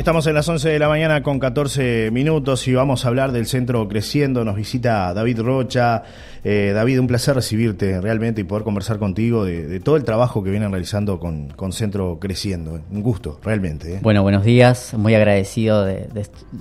Estamos 0.00 0.26
en 0.26 0.32
las 0.32 0.48
11 0.48 0.70
de 0.70 0.78
la 0.78 0.88
mañana 0.88 1.22
con 1.22 1.38
14 1.38 2.10
minutos 2.10 2.66
y 2.66 2.72
vamos 2.72 3.04
a 3.04 3.08
hablar 3.08 3.32
del 3.32 3.44
centro 3.44 3.86
Creciendo. 3.86 4.46
Nos 4.46 4.56
visita 4.56 5.12
David 5.12 5.40
Rocha. 5.40 6.04
Eh, 6.42 6.72
David, 6.74 7.00
un 7.00 7.06
placer 7.06 7.34
recibirte 7.34 8.00
realmente 8.00 8.40
y 8.40 8.44
poder 8.44 8.64
conversar 8.64 8.98
contigo 8.98 9.44
de, 9.44 9.78
todo 9.80 9.96
el 9.96 10.04
trabajo 10.04 10.42
que 10.42 10.50
vienen 10.50 10.70
realizando 10.70 11.20
con, 11.20 11.72
Centro 11.72 12.18
Creciendo. 12.18 12.80
Un 12.90 13.02
gusto, 13.02 13.40
realmente. 13.44 13.96
¿eh? 13.96 13.98
Bueno, 14.00 14.22
buenos 14.22 14.42
días. 14.42 14.94
Muy 14.94 15.14
agradecido 15.14 15.84
de, 15.84 16.08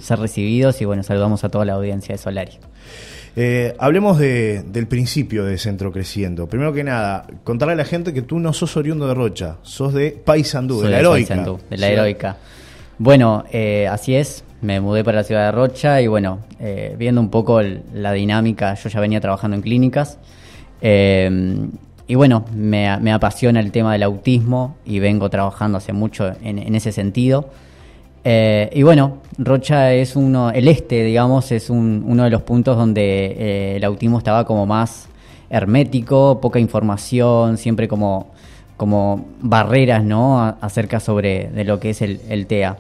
ser 0.02 0.20
recibidos 0.20 0.82
y 0.82 0.86
bueno, 0.86 1.02
saludamos 1.04 1.46
a 1.46 1.50
toda 1.50 1.64
la 1.64 1.76
audiencia 1.76 2.16
de 2.16 2.18
Solari. 2.18 2.60
Eh, 3.38 3.74
hablemos 3.80 4.20
del 4.20 4.88
principio 4.90 5.46
de 5.46 5.58
Centro 5.58 5.94
Creciendo. 5.94 6.48
Primero 6.48 6.74
que 6.74 6.84
nada, 6.84 7.26
contarle 7.46 7.76
a 7.76 7.78
la 7.78 7.86
gente 7.86 8.14
que 8.14 8.22
tú 8.22 8.38
no 8.38 8.52
sos 8.52 8.76
oriundo 8.76 9.08
de 9.08 9.14
Rocha, 9.14 9.60
sos 9.62 9.94
de 9.94 10.12
Paysandú, 10.12 10.82
de 10.82 10.90
la 10.90 11.00
Heroica. 11.00 11.36
de 11.70 11.78
la 11.78 11.88
Heroica. 11.88 12.38
Bueno, 13.02 13.46
eh, 13.54 13.88
así 13.88 14.14
es, 14.14 14.44
me 14.62 14.82
mudé 14.82 15.06
para 15.06 15.20
la 15.20 15.24
ciudad 15.24 15.46
de 15.46 15.52
Rocha 15.54 16.02
y 16.02 16.08
bueno, 16.08 16.40
eh, 16.60 16.96
viendo 17.00 17.22
un 17.22 17.30
poco 17.30 17.62
la 17.62 18.12
dinámica, 18.12 18.74
yo 18.74 18.90
ya 18.90 19.00
venía 19.00 19.22
trabajando 19.22 19.56
en 19.56 19.62
clínicas 19.62 20.18
eh, 20.82 21.66
y 22.08 22.16
bueno, 22.16 22.44
me, 22.54 22.90
apasiona 22.90 23.62
el 23.62 23.72
tema 23.72 23.94
del 23.94 24.04
autismo 24.04 24.76
y 24.84 25.00
vengo 25.00 25.30
trabajando 25.30 25.78
hace 25.78 25.94
mucho 25.94 26.34
en, 26.44 26.76
ese 26.76 26.92
sentido. 26.92 27.50
y 28.26 28.84
bueno, 28.84 29.20
Rocha 29.38 29.94
es 29.94 30.18
uno, 30.18 30.52
el 30.52 30.68
este, 30.68 31.06
digamos, 31.06 31.54
es 31.54 31.70
uno 31.70 32.24
de 32.26 32.30
los 32.30 32.42
puntos 32.42 32.76
donde 32.76 33.78
el 33.78 33.84
autismo 33.86 34.18
estaba 34.18 34.44
como 34.44 34.66
más 34.66 35.08
hermético, 35.50 36.42
poca 36.42 36.60
información, 36.60 37.58
siempre 37.58 37.88
como 37.88 38.28
como 38.80 39.26
barreras 39.42 40.06
¿no? 40.06 40.40
acerca 40.62 41.02
sobre 41.02 41.50
de 41.50 41.66
lo 41.66 41.82
que 41.82 41.90
es 41.90 42.02
el, 42.02 42.48
TEA. 42.48 42.78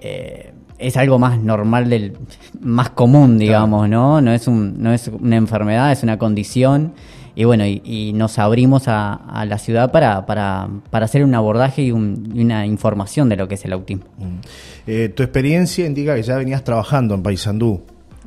Eh, 0.00 0.52
es 0.78 0.98
algo 0.98 1.18
más 1.18 1.38
normal, 1.40 1.88
del 1.88 2.12
más 2.60 2.90
común, 2.90 3.38
digamos, 3.38 3.88
¿no? 3.88 4.20
No 4.20 4.34
es, 4.34 4.46
un, 4.46 4.82
no 4.82 4.92
es 4.92 5.08
una 5.08 5.36
enfermedad, 5.36 5.90
es 5.92 6.02
una 6.02 6.18
condición. 6.18 6.92
Y 7.34 7.44
bueno, 7.44 7.64
y, 7.64 8.12
nos 8.14 8.38
abrimos 8.38 8.84
a, 8.86 9.46
la 9.48 9.56
ciudad 9.56 9.90
para, 9.90 10.26
para, 10.26 10.68
para, 10.90 11.06
hacer 11.06 11.24
un 11.24 11.34
abordaje 11.34 11.80
y, 11.80 11.90
una 11.90 12.66
información 12.66 13.30
de 13.30 13.36
lo 13.36 13.48
que 13.48 13.54
es 13.54 13.64
el 13.64 13.72
autismo. 13.72 14.04
Mm. 14.18 14.38
Eh, 14.86 15.08
tu 15.08 15.22
experiencia 15.22 15.86
indica 15.86 16.14
que 16.14 16.22
ya 16.22 16.36
venías 16.36 16.62
trabajando 16.64 17.14
en 17.14 17.22
Paysandú. 17.22 17.80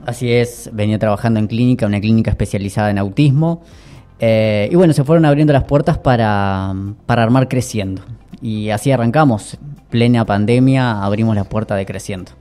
Así 0.03 0.31
es, 0.31 0.71
venía 0.73 0.97
trabajando 0.97 1.39
en 1.39 1.45
clínica, 1.45 1.85
una 1.85 2.01
clínica 2.01 2.31
especializada 2.31 2.89
en 2.89 2.97
autismo. 2.97 3.61
Eh, 4.19 4.69
y 4.71 4.75
bueno, 4.75 4.93
se 4.93 5.03
fueron 5.03 5.25
abriendo 5.25 5.53
las 5.53 5.63
puertas 5.63 5.97
para, 5.97 6.73
armar 7.07 7.47
Creciendo. 7.47 8.01
Y 8.41 8.69
así 8.69 8.91
arrancamos. 8.91 9.57
Plena 9.89 10.25
pandemia, 10.25 11.03
abrimos 11.03 11.35
la 11.35 11.45
puerta 11.45 11.75
de 11.75 11.85
Creciendo. 11.85 12.31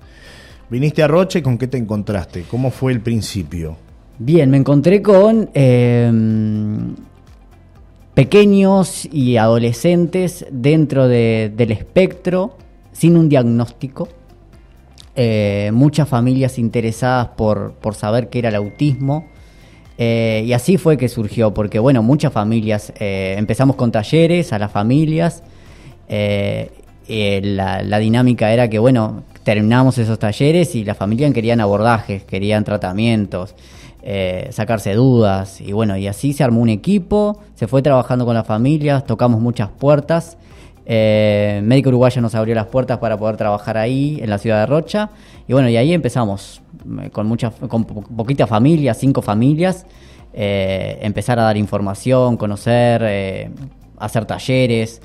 Viniste 0.68 1.02
a 1.02 1.08
Roche, 1.08 1.42
¿con 1.42 1.58
qué 1.58 1.68
te 1.68 1.78
encontraste? 1.78 2.42
¿Cómo 2.50 2.70
fue 2.70 2.92
el 2.92 3.00
principio? 3.00 3.76
Bien, 4.18 4.50
me 4.50 4.56
encontré 4.56 5.00
con 5.00 5.50
em, 5.54 6.96
pequeños 8.14 9.06
y 9.12 9.36
adolescentes 9.36 10.44
dentro 10.50 11.06
del 11.06 11.70
espectro, 11.70 12.56
sin 12.92 13.16
un 13.16 13.28
diagnóstico. 13.28 14.08
Eh, 15.14 15.70
muchas 15.72 16.08
familias 16.08 16.58
interesadas 16.58 17.28
por, 17.36 17.74
por 17.74 17.94
saber 17.94 18.28
qué 18.28 18.40
era 18.40 18.48
el 18.48 18.56
autismo 18.56 19.26
eh, 19.98 20.44
y 20.46 20.52
así 20.52 20.76
fue 20.76 20.96
que 20.96 21.08
surgió, 21.08 21.54
porque 21.54 21.78
bueno, 21.78 22.02
muchas 22.02 22.32
familias, 22.32 22.92
eh, 22.98 23.34
empezamos 23.38 23.76
con 23.76 23.90
talleres 23.90 24.52
a 24.52 24.58
las 24.58 24.70
familias, 24.70 25.42
eh, 26.08 26.70
la, 27.08 27.98
dinámica 27.98 28.52
era 28.52 28.68
que 28.68 28.78
bueno, 28.78 29.22
terminamos 29.42 29.96
esos 29.98 30.18
talleres 30.18 30.74
y 30.74 30.84
las 30.84 30.96
familias 30.96 31.32
querían 31.32 31.60
abordajes, 31.60 32.24
querían 32.24 32.64
tratamientos, 32.64 33.54
sacarse 34.50 34.94
dudas, 34.94 35.60
y 35.60 35.72
bueno, 35.72 35.96
y 35.96 36.06
así 36.06 36.32
se 36.32 36.44
armó 36.44 36.60
un 36.60 36.68
equipo, 36.68 37.40
se 37.54 37.66
fue 37.66 37.82
trabajando 37.82 38.24
con 38.24 38.34
las 38.34 38.46
familias, 38.46 39.04
tocamos 39.04 39.40
muchas 39.40 39.68
puertas, 39.68 40.36
Médico 40.88 41.88
Uruguayo 41.88 42.22
nos 42.22 42.34
abrió 42.34 42.54
las 42.54 42.66
puertas 42.66 42.98
para 42.98 43.16
poder 43.16 43.36
trabajar 43.36 43.76
ahí, 43.76 44.18
en 44.22 44.30
la 44.30 44.38
ciudad 44.38 44.60
de 44.60 44.66
Rocha, 44.66 45.10
y 45.48 45.52
bueno, 45.52 45.68
y 45.68 45.76
ahí 45.76 45.92
empezamos 45.92 46.62
eh, 47.02 47.10
con 47.10 47.26
muchas, 47.26 47.54
con 47.68 47.84
poquitas 47.84 48.48
familias, 48.48 48.98
cinco 48.98 49.22
familias, 49.22 49.86
eh, 50.32 50.98
empezar 51.02 51.38
a 51.38 51.42
dar 51.42 51.56
información, 51.56 52.36
conocer, 52.36 53.02
eh, 53.04 53.50
hacer 53.98 54.24
talleres, 54.24 55.00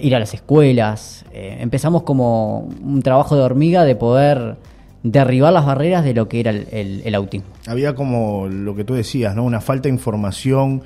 ir 0.00 0.16
a 0.16 0.18
las 0.18 0.32
escuelas. 0.32 1.26
empezamos 1.32 2.02
como 2.02 2.60
un 2.82 3.02
trabajo 3.02 3.36
de 3.36 3.42
hormiga 3.42 3.84
de 3.84 3.94
poder 3.94 4.56
derribar 5.02 5.52
las 5.52 5.66
barreras 5.66 6.02
de 6.02 6.14
lo 6.14 6.28
que 6.28 6.40
era 6.40 6.50
el 6.50 7.14
autismo. 7.14 7.46
Había 7.66 7.94
como 7.94 8.48
lo 8.48 8.74
que 8.74 8.84
tú 8.84 8.94
decías, 8.94 9.36
¿no? 9.36 9.44
Una 9.44 9.60
falta 9.60 9.82
de 9.82 9.94
información 9.94 10.82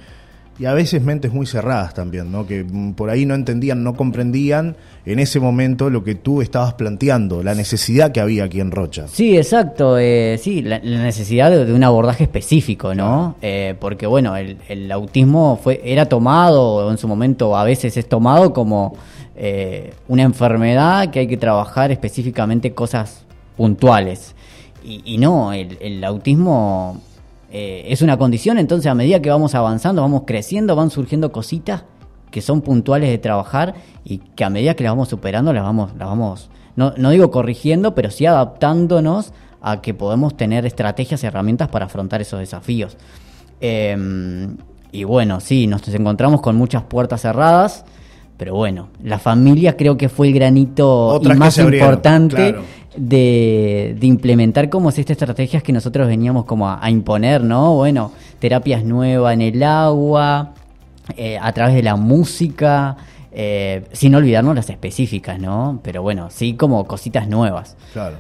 y 0.61 0.67
a 0.67 0.75
veces 0.75 1.03
mentes 1.03 1.33
muy 1.33 1.47
cerradas 1.47 1.95
también, 1.95 2.31
¿no? 2.31 2.47
Que 2.47 2.67
por 2.95 3.09
ahí 3.09 3.25
no 3.25 3.35
entendían, 3.35 3.83
no 3.83 3.95
comprendían 3.95 4.77
en 5.07 5.19
ese 5.19 5.41
momento 5.41 5.89
lo 5.89 6.05
que 6.05 6.15
tú 6.15 6.43
estabas 6.43 6.75
planteando, 6.75 7.43
la 7.43 7.55
necesidad 7.55 8.13
que 8.13 8.21
había 8.21 8.45
aquí 8.45 8.61
en 8.61 8.71
Rocha. 8.71 9.09
Sí, 9.09 9.39
exacto, 9.39 9.97
eh, 9.99 10.39
sí, 10.39 10.61
la, 10.61 10.79
necesidad 10.81 11.51
de, 11.51 11.73
un 11.73 11.83
abordaje 11.83 12.25
específico, 12.25 12.95
¿no? 12.95 13.37
Eh, 13.41 13.75
porque 13.81 14.07
bueno, 14.07 14.37
el, 14.37 14.93
autismo 14.93 15.59
fue 15.63 15.81
era 15.83 16.05
tomado, 16.05 16.91
en 16.91 16.99
su 16.99 17.09
momento 17.09 17.57
a 17.57 17.65
veces 17.65 17.97
es 17.97 18.07
tomado 18.07 18.53
como 18.53 18.99
eh, 19.37 19.95
una 20.09 20.25
enfermedad 20.25 21.11
que 21.11 21.21
hay 21.21 21.27
que 21.27 21.39
trabajar 21.39 21.91
específicamente 21.91 22.73
cosas 22.73 23.25
puntuales. 23.57 24.35
Y, 24.85 25.01
y 25.07 25.17
no, 25.17 25.55
el, 25.55 25.79
el 25.81 26.05
autismo 26.05 27.01
eh, 27.51 27.85
es 27.89 28.03
una 28.03 28.17
condición, 28.17 28.59
entonces 28.59 28.91
a 28.91 28.95
medida 28.95 29.21
que 29.21 29.31
vamos 29.31 29.55
avanzando, 29.55 30.03
vamos 30.03 30.23
creciendo, 30.27 30.77
van 30.77 30.91
surgiendo 30.91 31.33
cositas 31.33 31.85
que 32.31 32.41
son 32.41 32.61
puntuales 32.61 33.11
de 33.11 33.19
trabajar 33.19 33.75
y 34.05 34.19
que 34.19 34.45
a 34.45 34.51
medida 34.51 34.75
que 34.75 34.85
las 34.85 34.93
vamos 34.93 35.09
superando, 35.09 35.53
las 35.53 35.65
vamos, 35.65 35.91
las 35.99 36.09
vamos, 36.09 36.51
no, 36.77 36.95
no 36.97 37.11
digo 37.11 37.31
corrigiendo, 37.31 37.95
pero 37.95 38.11
sí 38.11 38.25
adaptándonos 38.27 39.33
a 39.61 39.83
que 39.83 39.95
podemos 39.95 40.37
tener 40.37 40.65
estrategias 40.65 41.23
y 41.23 41.27
herramientas 41.27 41.69
para 41.69 41.87
afrontar 41.87 42.21
esos 42.21 42.41
desafíos. 42.41 42.97
Em, 43.61 44.57
y 44.93 45.05
bueno, 45.05 45.41
sí, 45.41 45.67
nos 45.67 45.87
encontramos 45.89 46.41
con 46.41 46.57
muchas 46.57 46.83
puertas 46.85 47.23
cerradas, 47.23 47.85
pero 48.41 48.55
bueno, 48.55 48.89
la 49.05 49.19
familia 49.19 49.77
creo 49.77 49.99
que 49.99 50.09
fue 50.09 50.29
el 50.29 50.33
granito 50.33 51.21
más 51.37 51.59
importante 51.59 52.55
de, 52.97 53.99
implementar 54.01 54.71
como 54.71 54.89
estas 54.89 55.11
estrategias 55.11 55.63
que 55.63 55.75
nosotros 55.75 56.09
veníamos 56.09 56.47
como 56.47 56.71
a, 56.71 56.89
imponer, 56.89 57.45
¿no? 57.45 57.75
Bueno, 57.75 58.13
terapias 58.39 58.83
nuevas 58.83 59.35
en 59.35 59.43
el 59.43 59.63
agua, 59.63 60.55
eh, 61.19 61.37
a 61.39 61.53
través 61.53 61.75
de 61.75 61.83
la 61.83 61.97
música, 61.97 62.97
eh, 63.31 63.85
sin 63.93 64.15
olvidarnos 64.15 64.55
las 64.55 64.71
específicas, 64.71 65.39
¿no? 65.39 65.79
Pero 65.83 66.01
bueno, 66.01 66.31
sí 66.31 66.55
como 66.55 66.87
cositas 66.87 67.29
nuevas. 67.29 67.77
Claro. 67.93 68.17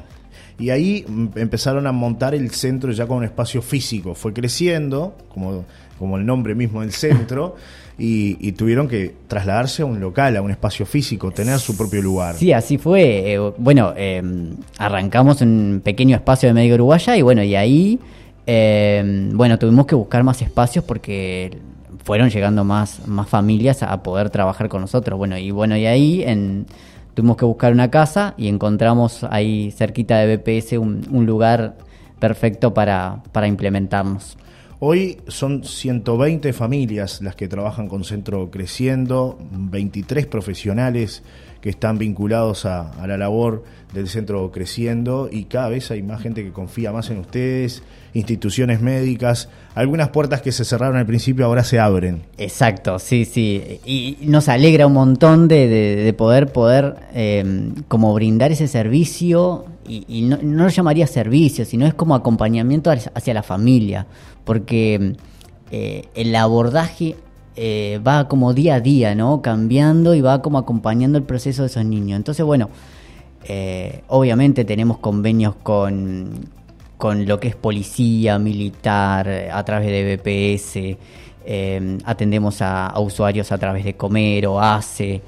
Y 0.61 0.71
ahí 0.71 1.05
empezaron 1.37 1.87
a 1.87 1.93
montar 1.93 2.35
el 2.35 2.51
centro 2.51 2.93
ya 2.93 3.07
con 3.07 3.19
un 3.19 3.25
espacio 3.25 3.63
físico. 3.63 4.15
Fue 4.15 4.33
creciendo, 4.35 5.17
como, 5.33 5.65
como 5.99 6.19
el 6.19 6.27
nombre 6.27 6.55
mismo 6.55 6.83
del 6.83 6.93
centro. 6.93 7.57
y, 8.01 8.53
tuvieron 8.53 8.89
que 8.89 9.15
trasladarse 9.29 9.83
a 9.83 9.85
un 9.85 10.01
local, 10.01 10.37
a 10.37 10.43
un 10.43 10.51
espacio 10.51 10.87
físico, 10.87 11.31
tener 11.31 11.59
su 11.59 11.77
propio 11.77 12.01
lugar. 12.01 12.35
Sí, 12.35 12.53
así 12.53 12.79
fue. 12.79 13.35
Eh, 13.35 13.39
bueno, 13.59 13.93
em, 13.97 14.57
arrancamos 14.79 15.43
en 15.43 15.49
un 15.49 15.81
pequeño 15.81 16.17
espacio 16.17 16.49
de 16.49 16.55
Médico 16.55 16.75
Uruguaya 16.75 17.17
y 17.17 17.23
bueno, 17.23 17.43
y 17.43 17.55
ahí, 17.55 17.99
em, 18.47 19.37
bueno, 19.37 19.59
tuvimos 19.59 19.87
que 19.87 19.95
buscar 19.95 20.25
más 20.25 20.41
espacios 20.41 20.85
porque 20.85 21.59
fueron 22.05 22.31
llegando 22.31 22.65
más, 22.65 23.07
más 23.07 23.29
familias 23.29 23.83
a 23.83 24.03
poder 24.03 24.31
trabajar 24.31 24.69
con 24.69 24.81
nosotros. 24.81 25.19
Bueno, 25.19 25.37
y 25.37 25.51
bueno, 25.51 25.77
y 25.77 25.87
ahí 25.87 26.23
en, 26.23 26.67
tuvimos 27.15 27.37
que 27.37 27.45
buscar 27.45 27.73
una 27.73 27.91
casa 27.91 28.35
y 28.37 28.49
encontramos 28.49 29.25
ahí 29.31 29.71
cerquita 29.71 30.19
de 30.19 30.37
BPS 30.37 30.73
un, 30.79 31.27
lugar 31.27 31.79
perfecto 32.19 32.75
para, 32.75 33.23
para 33.33 33.47
implementarnos. 33.47 34.37
Hoy 34.83 35.19
son 35.29 35.63
120 35.63 36.55
familias 36.55 37.21
las 37.21 37.37
que 37.37 37.49
trabajan 37.49 37.87
con 37.87 38.03
Centro 38.03 38.51
Creciendo, 38.51 39.39
23 39.51 40.27
profesionales 40.27 41.23
que 41.61 41.69
están 41.69 41.99
vinculados 41.99 42.65
a, 42.65 43.07
la 43.07 43.19
labor 43.19 43.63
del 43.93 44.09
Centro 44.09 44.51
Creciendo 44.51 45.29
y 45.31 45.45
cada 45.45 45.69
vez 45.69 45.91
hay 45.91 46.03
más 46.03 46.23
gente 46.23 46.43
que 46.43 46.53
confía 46.53 46.93
más 46.93 47.11
en 47.11 47.19
ustedes, 47.19 47.83
instituciones 48.15 48.81
médicas, 48.81 49.49
algunas 49.75 50.09
puertas 50.09 50.43
que 50.43 50.53
se 50.53 50.65
cerraron 50.65 50.97
al 50.97 51.07
principio 51.07 51.47
ahora 51.47 51.65
se 51.65 51.79
abren. 51.79 52.23
Exacto, 52.39 52.99
sí, 52.99 53.25
sí, 53.25 53.81
y 53.85 54.19
nos 54.23 54.49
alegra 54.49 54.87
un 54.87 54.95
montón 54.95 55.49
de, 55.49 56.15
poder, 56.17 56.53
poder 56.53 56.97
eh, 57.15 57.73
como 57.89 58.13
brindar 58.15 58.53
ese 58.53 58.69
servicio 58.69 59.65
y, 59.87 60.23
no, 60.23 60.39
no, 60.43 60.65
lo 60.65 60.69
llamaría 60.71 61.07
servicio, 61.07 61.65
sino 61.65 61.87
es 61.87 61.95
como 61.95 62.15
acompañamiento 62.15 62.91
hacia 62.91 63.35
la 63.35 63.43
familia, 63.43 64.07
porque 64.45 65.17
eh, 65.73 66.05
el 66.15 66.35
abordaje 66.37 67.17
eh, 67.57 68.01
va 68.07 68.29
como 68.29 68.55
día 68.55 68.77
a 68.77 68.81
día, 68.81 69.15
¿no? 69.17 69.43
Cambiando 69.43 70.15
y 70.15 70.21
va 70.21 70.43
como 70.43 70.59
acompañando 70.59 71.19
el 71.19 71.25
proceso 71.25 71.63
de 71.63 71.69
esos 71.69 71.85
niños. 71.85 72.17
Entonces, 72.17 72.45
bueno, 72.45 72.71
Eh, 73.45 74.03
obviamente 74.09 74.67
tenemos 74.67 74.99
convenios 74.99 75.55
con, 75.63 76.51
con 77.01 77.27
lo 77.27 77.41
que 77.41 77.49
es 77.49 77.57
policía, 77.57 78.39
militar, 78.39 79.29
a 79.53 79.65
través 79.65 79.89
de 79.89 80.17
BPS, 80.17 80.99
eh, 81.45 81.99
atendemos 82.05 82.63
a, 82.63 82.95
usuarios 83.01 83.51
a 83.51 83.59
través 83.59 83.85
de 83.85 83.97
Comer 83.97 84.47
o 84.47 84.61
ACE, 84.61 85.21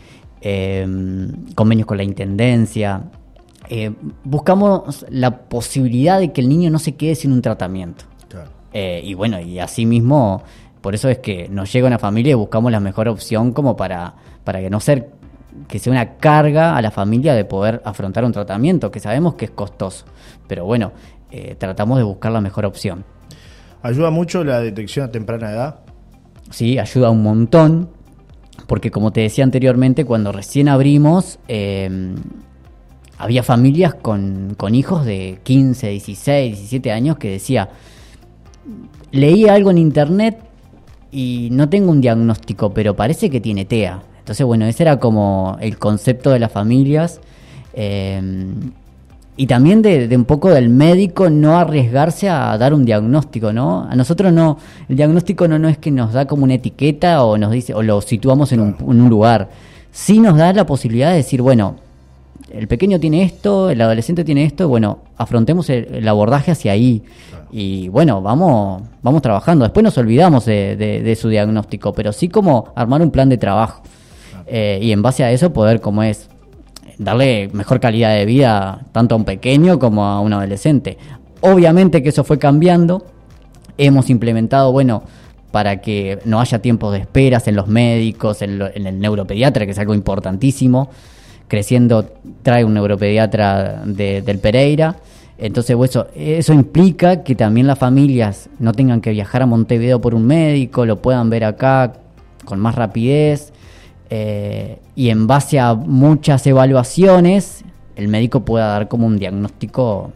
convenios 1.55 1.87
con 1.87 1.97
la 1.97 2.05
Intendencia. 2.05 3.03
buscamos 4.23 5.05
la 5.09 5.37
posibilidad 5.37 6.21
de 6.21 6.33
que 6.33 6.41
el 6.41 6.49
niño 6.49 6.71
no 6.71 6.79
se 6.79 6.95
quede 6.95 7.15
sin 7.15 7.33
un 7.33 7.43
tratamiento. 7.43 8.05
y 8.73 9.15
bueno, 9.15 9.41
y 9.41 9.59
así 9.59 9.87
mismo 9.87 10.43
por 10.83 10.95
eso 10.95 11.09
es 11.09 11.19
que 11.19 11.49
nos 11.49 11.73
llega 11.73 11.87
una 11.87 11.99
familia 11.99 12.33
y 12.33 12.35
buscamos 12.35 12.71
la 12.73 12.81
mejor 12.81 13.09
opción 13.09 13.53
como 13.53 13.77
para, 13.77 14.15
para 14.45 14.61
que 14.61 14.69
no 14.69 14.81
ser 14.81 15.11
que 15.69 15.79
sea 15.79 15.93
una 15.93 16.17
carga 16.17 16.77
a 16.77 16.83
la 16.83 16.91
familia 16.91 17.35
de 17.35 17.45
poder 17.45 17.81
afrontar 17.85 18.25
un 18.25 18.33
tratamiento, 18.33 18.91
que 18.91 19.01
sabemos 19.01 19.35
que 19.35 19.47
es 19.47 19.51
costoso. 19.53 20.05
Pero 20.49 20.65
bueno, 20.65 20.93
eh, 21.33 21.57
tratamos 21.59 21.99
de 21.99 22.05
buscar 22.05 22.31
la 22.31 22.41
mejor 22.41 22.65
opción. 22.65 23.05
¿Ayuda 23.83 24.11
mucho 24.11 24.45
la 24.45 24.61
detección 24.61 25.07
a 25.07 25.11
temprana 25.11 25.51
edad? 25.51 25.81
Sí, 26.51 26.79
ayuda 26.79 27.11
un 27.11 27.23
montón, 27.23 27.89
porque 28.69 28.91
como 28.91 29.13
te 29.13 29.23
decía 29.23 29.43
anteriormente, 29.43 30.05
cuando 30.05 30.31
recién 30.31 30.69
abrimos, 30.69 31.39
em, 31.49 32.15
había 33.19 33.43
familias 33.43 33.95
con, 33.95 34.55
con 34.57 34.75
hijos 34.75 35.05
de 35.05 35.41
15, 35.43 35.89
16, 35.89 36.59
17 36.59 36.93
años 36.93 37.17
que 37.17 37.31
decía, 37.31 37.71
leí 39.11 39.49
algo 39.49 39.71
en 39.71 39.79
internet, 39.79 40.39
y 41.13 41.51
no 41.53 41.69
tengo 41.69 41.93
un 41.93 42.01
diagnóstico, 42.01 42.73
pero 42.73 42.97
parece 42.97 43.29
que 43.29 43.41
tiene 43.41 43.67
TEA. 43.67 44.03
Entonces, 44.19 44.45
bueno, 44.47 44.65
ese 44.67 44.83
era 44.83 44.99
como 44.99 45.59
el 45.61 45.79
concepto 45.79 46.31
de 46.31 46.39
las 46.39 46.51
familias. 46.51 47.21
Eh, 47.75 48.21
y 49.37 49.47
también 49.47 49.83
de, 49.83 50.09
un 50.15 50.25
poco 50.25 50.51
del 50.51 50.69
médico 50.69 51.31
no 51.31 51.57
arriesgarse 51.59 52.29
a 52.29 52.57
dar 52.59 52.75
un 52.75 52.85
diagnóstico, 52.85 53.53
¿no? 53.53 53.87
A 53.89 53.97
nosotros 53.97 54.33
no, 54.33 54.59
el 54.89 54.97
diagnóstico 54.97 55.49
no, 55.49 55.59
no 55.59 55.69
es 55.69 55.79
que 55.79 55.91
nos 55.91 56.13
da 56.13 56.27
como 56.27 56.45
una 56.45 56.55
etiqueta 56.55 57.25
o 57.25 57.39
nos 57.39 57.51
dice, 57.51 57.75
o 57.75 57.83
lo 57.83 58.01
situamos 58.01 58.53
en 58.53 58.61
un, 58.61 58.77
en 58.81 59.01
un 59.01 59.09
lugar. 59.09 59.49
Sí 59.91 60.21
nos 60.21 60.37
da 60.37 60.53
la 60.53 60.67
posibilidad 60.67 61.11
de 61.11 61.17
decir, 61.17 61.41
bueno, 61.41 61.77
el 62.53 62.69
pequeño 62.69 63.01
tiene 63.01 63.23
esto, 63.23 63.71
el 63.71 63.81
adolescente 63.81 64.25
tiene 64.25 64.45
esto, 64.45 64.69
bueno, 64.69 64.99
afrontemos 65.17 65.71
el, 65.71 66.07
abordaje 66.07 66.51
hacia 66.51 66.73
ahí. 66.73 67.03
Y 67.51 67.89
bueno, 67.89 68.21
vamos, 68.21 68.83
vamos 69.03 69.23
trabajando. 69.23 69.65
Después 69.65 69.83
nos 69.85 69.97
olvidamos 69.97 70.45
de, 70.45 71.19
su 71.21 71.29
diagnóstico, 71.29 71.93
pero 71.93 72.13
sí 72.13 72.29
como 72.29 72.73
armar 72.75 73.03
un 73.03 73.11
plan 73.11 73.29
de 73.29 73.39
trabajo. 73.39 73.83
Eh, 74.47 74.81
y 74.83 74.93
en 74.93 75.01
base 75.01 75.25
a 75.25 75.31
eso 75.31 75.53
poder, 75.53 75.81
como 75.81 76.03
es, 76.03 76.29
darle 76.99 77.51
mejor 77.53 77.81
calidad 77.81 78.15
de 78.15 78.25
vida 78.25 78.87
tanto 78.93 79.15
a 79.15 79.19
un 79.19 79.25
pequeño 79.25 79.79
como 79.79 80.05
a 80.05 80.21
un 80.21 80.33
adolescente. 80.33 80.99
Obviamente 81.41 82.03
que 82.03 82.11
eso 82.11 82.25
fue 82.25 82.39
cambiando. 82.39 83.07
Hemos 83.79 84.11
implementado, 84.11 84.73
bueno, 84.73 85.03
para 85.51 85.81
que 85.81 86.19
no 86.25 86.41
haya 86.41 86.61
tiempos 86.61 86.93
de 86.93 87.01
esperas 87.01 87.49
en 87.49 87.57
los 87.57 87.69
médicos, 87.69 88.43
en, 88.43 88.63
en 88.63 88.87
el 88.87 89.01
neuropediatra, 89.01 89.67
que 89.67 89.73
es 89.73 89.79
algo 89.79 89.95
importantísimo 89.95 90.91
creciendo 91.53 92.11
trae 92.43 92.65
un 92.65 92.73
neuropediatra 92.73 93.83
del 93.85 94.39
Pereira. 94.39 94.97
Entonces, 95.37 95.77
eso, 95.85 96.07
eso 96.17 96.55
implica 96.55 97.23
que 97.25 97.35
también 97.35 97.67
las 97.67 97.79
familias 97.79 98.49
no 98.59 98.73
tengan 98.73 99.03
que 99.03 99.11
viajar 99.11 99.43
a 99.43 99.47
Montevideo 99.47 100.01
por 100.01 100.15
un 100.15 100.27
médico, 100.27 100.87
lo 100.87 101.03
puedan 101.03 101.29
ver 101.29 101.45
acá 101.45 101.93
con 102.47 102.59
más 102.59 102.75
rapidez. 102.75 103.53
Eh, 104.15 104.79
y 104.95 105.09
en 105.09 105.27
base 105.27 105.59
a 105.59 105.75
muchas 105.75 106.47
evaluaciones, 106.47 107.65
el 107.97 108.09
médico 108.09 108.45
pueda 108.45 108.67
dar 108.67 108.89
como 108.89 109.07
un 109.07 109.19
diagnóstico 109.19 110.13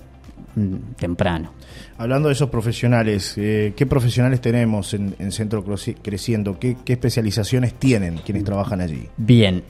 mm, 0.55 0.75
temprano. 0.99 1.53
Hablando 1.97 2.29
de 2.29 2.35
esos 2.35 2.51
profesionales, 2.51 3.33
eh, 3.39 3.73
¿qué 3.75 3.87
profesionales 3.87 4.43
tenemos 4.43 4.93
en, 4.93 5.33
Centro 5.33 5.65
Creciendo? 6.03 6.59
¿Qué, 6.59 6.77
¿Qué, 6.85 6.93
especializaciones 6.93 7.73
tienen 7.75 8.19
quienes 8.19 8.45
trabajan 8.45 8.83
allí? 8.83 9.09
Bien, 9.17 9.63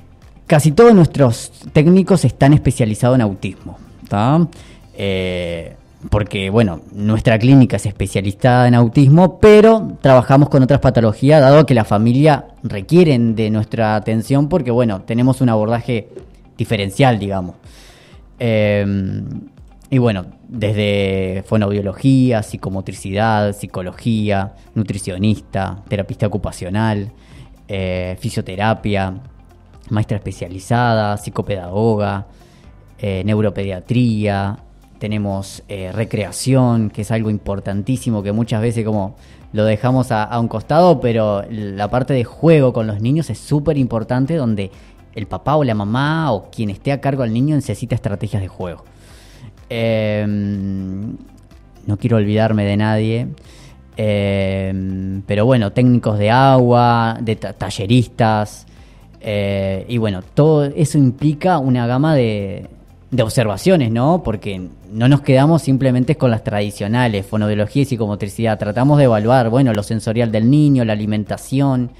Casi 0.46 0.70
todos 0.70 0.94
nuestros 0.94 1.50
técnicos 1.72 2.24
están 2.24 2.52
especializados 2.52 3.16
en 3.16 3.22
autismo. 3.22 3.78
Eh, 4.94 5.75
porque, 6.10 6.50
bueno, 6.50 6.80
nuestra 6.92 7.38
clínica 7.38 7.76
es 7.76 7.86
especializada 7.86 8.68
en 8.68 8.74
autismo, 8.74 9.38
pero 9.40 9.96
trabajamos 10.00 10.48
con 10.48 10.62
otras 10.62 10.80
patologías, 10.80 11.40
dado 11.40 11.66
que 11.66 11.74
la 11.74 11.84
familia 11.84 12.46
requieren 12.62 13.34
de 13.34 13.50
nuestra 13.50 13.96
atención, 13.96 14.48
porque, 14.48 14.70
bueno, 14.70 15.02
tenemos 15.02 15.40
un 15.40 15.48
abordaje 15.48 16.08
diferencial, 16.56 17.18
digamos. 17.18 17.56
Em, 18.38 19.24
y 19.90 19.98
bueno, 19.98 20.26
desde 20.48 21.44
fonobiología, 21.46 22.42
psicomotricidad, 22.42 23.52
psicología, 23.52 24.54
nutricionista, 24.74 25.82
terapista 25.88 26.26
ocupacional, 26.26 27.12
eh, 27.68 28.16
fisioterapia, 28.20 29.14
maestra 29.90 30.16
especializada, 30.16 31.16
psicopedagoga, 31.16 32.26
eh, 32.98 33.22
neuropediatría, 33.24 34.58
tenemos 34.98 35.62
eh, 35.68 35.92
recreación, 35.92 36.90
que 36.90 37.02
es 37.02 37.10
algo 37.10 37.30
importantísimo 37.30 38.22
que 38.22 38.32
muchas 38.32 38.62
veces 38.62 38.84
como 38.84 39.16
lo 39.52 39.64
dejamos 39.64 40.12
a, 40.12 40.38
un 40.38 40.48
costado, 40.48 41.00
pero 41.00 41.42
la 41.50 41.88
parte 41.88 42.12
de 42.14 42.24
juego 42.24 42.72
con 42.72 42.86
los 42.86 43.00
niños 43.00 43.30
es 43.30 43.38
súper 43.38 43.78
importante 43.78 44.34
donde 44.34 44.70
el 45.14 45.26
papá 45.26 45.56
o 45.56 45.64
la 45.64 45.74
mamá 45.74 46.32
o 46.32 46.50
quien 46.50 46.68
esté 46.68 46.92
a 46.92 47.00
cargo 47.00 47.22
del 47.22 47.32
niño 47.32 47.54
necesita 47.56 47.94
estrategias 47.94 48.42
de 48.42 48.48
juego. 48.48 48.84
Em, 49.70 51.16
no 51.86 51.96
quiero 51.98 52.18
olvidarme 52.18 52.64
de 52.64 52.76
nadie. 52.76 53.28
Em, 53.96 55.22
pero 55.26 55.46
bueno, 55.46 55.72
técnicos 55.72 56.18
de 56.18 56.30
agua, 56.30 57.16
de 57.22 57.36
talleristas, 57.36 58.66
eh, 59.20 59.84
y 59.88 59.98
bueno, 59.98 60.22
todo 60.22 60.64
eso 60.64 60.98
implica 60.98 61.58
una 61.58 61.86
gama 61.88 62.14
de, 62.14 62.68
observaciones, 63.20 63.90
¿no? 63.90 64.22
Porque 64.22 64.68
no 64.90 65.08
nos 65.08 65.20
quedamos 65.22 65.62
simplemente 65.62 66.16
con 66.16 66.30
las 66.30 66.44
tradicionales, 66.44 67.26
fonobiología 67.26 67.82
y 67.82 67.84
psicomotricidad. 67.84 68.58
Tratamos 68.58 68.98
de 68.98 69.04
evaluar, 69.04 69.50
bueno, 69.50 69.72
lo 69.72 69.82
sensorial 69.82 70.32
del 70.32 70.50
niño, 70.50 70.84
la 70.84 70.92
alimentación. 70.92 71.90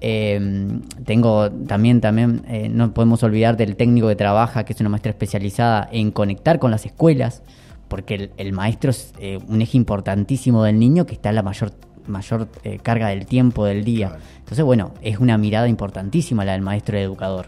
Em, 0.00 0.82
tengo 1.04 1.50
también, 1.50 2.00
también 2.00 2.42
eh, 2.48 2.68
no 2.70 2.92
podemos 2.94 3.22
olvidar 3.22 3.56
del 3.56 3.76
técnico 3.76 4.08
que 4.08 4.16
trabaja, 4.16 4.64
que 4.64 4.72
es 4.72 4.80
una 4.80 4.88
maestra 4.88 5.10
especializada 5.10 5.88
en 5.92 6.10
conectar 6.10 6.58
con 6.58 6.70
las 6.70 6.86
escuelas, 6.86 7.42
porque 7.88 8.30
el, 8.36 8.52
maestro 8.52 8.90
es 8.90 9.12
eh, 9.18 9.38
un 9.48 9.60
eje 9.62 9.76
importantísimo 9.76 10.64
del 10.64 10.78
niño 10.78 11.06
que 11.06 11.14
está 11.14 11.32
la 11.32 11.42
mayor 11.42 11.72
mayor 12.06 12.48
eh, 12.64 12.78
carga 12.82 13.08
del 13.08 13.26
tiempo 13.26 13.64
del 13.64 13.84
día. 13.84 14.16
Entonces, 14.38 14.64
bueno, 14.64 14.92
es 15.02 15.18
una 15.18 15.38
mirada 15.38 15.68
importantísima 15.68 16.44
la 16.44 16.52
del 16.52 16.62
maestro 16.62 16.98
educador. 16.98 17.46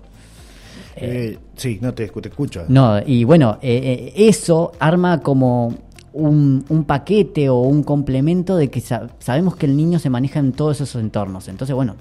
Eh, 0.97 1.39
sí, 1.57 1.79
no 1.81 1.95
te, 1.95 2.09
te, 2.09 2.29
escucho. 2.29 2.65
No, 2.69 3.01
y 3.05 3.25
bueno, 3.25 3.59
eh, 3.63 4.13
eso 4.17 4.73
arma 4.79 5.21
como 5.21 5.75
un, 6.13 6.65
un, 6.69 6.85
paquete 6.85 7.49
o 7.49 7.61
un 7.61 7.83
complemento 7.83 8.57
de 8.57 8.71
que 8.71 8.81
sabemos 8.81 9.57
que 9.57 9.67
el 9.67 9.77
niño 9.77 9.99
se 9.99 10.11
maneja 10.11 10.41
en 10.41 10.53
todos 10.53 10.81
esos 10.81 11.01
entornos. 11.01 11.49
Entonces, 11.49 11.75
bueno, 11.75 11.97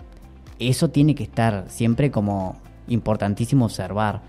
eso 0.60 0.90
tiene 0.90 1.16
que 1.16 1.24
estar 1.24 1.66
siempre 1.70 2.12
como 2.12 2.60
importantísimo 2.88 3.66
observar, 3.66 4.22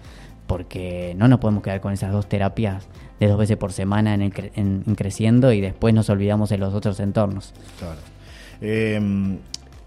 porque 0.47 1.14
no 1.16 1.28
nos 1.28 1.40
podemos 1.40 1.62
quedar 1.62 1.81
con 1.81 1.92
esas 1.92 2.12
dos 2.12 2.28
terapias 2.28 2.87
de 3.19 3.28
dos 3.28 3.38
veces 3.38 3.57
por 3.57 3.73
semana 3.73 4.14
en, 4.14 4.33
en 4.54 4.95
creciendo 4.95 5.52
y 5.52 5.61
después 5.61 5.95
nos 5.95 6.09
olvidamos 6.11 6.50
de 6.50 6.59
los 6.59 6.75
otros 6.75 7.00
entornos. 7.00 7.52
Claro. 7.78 8.00
Em, 8.62 9.38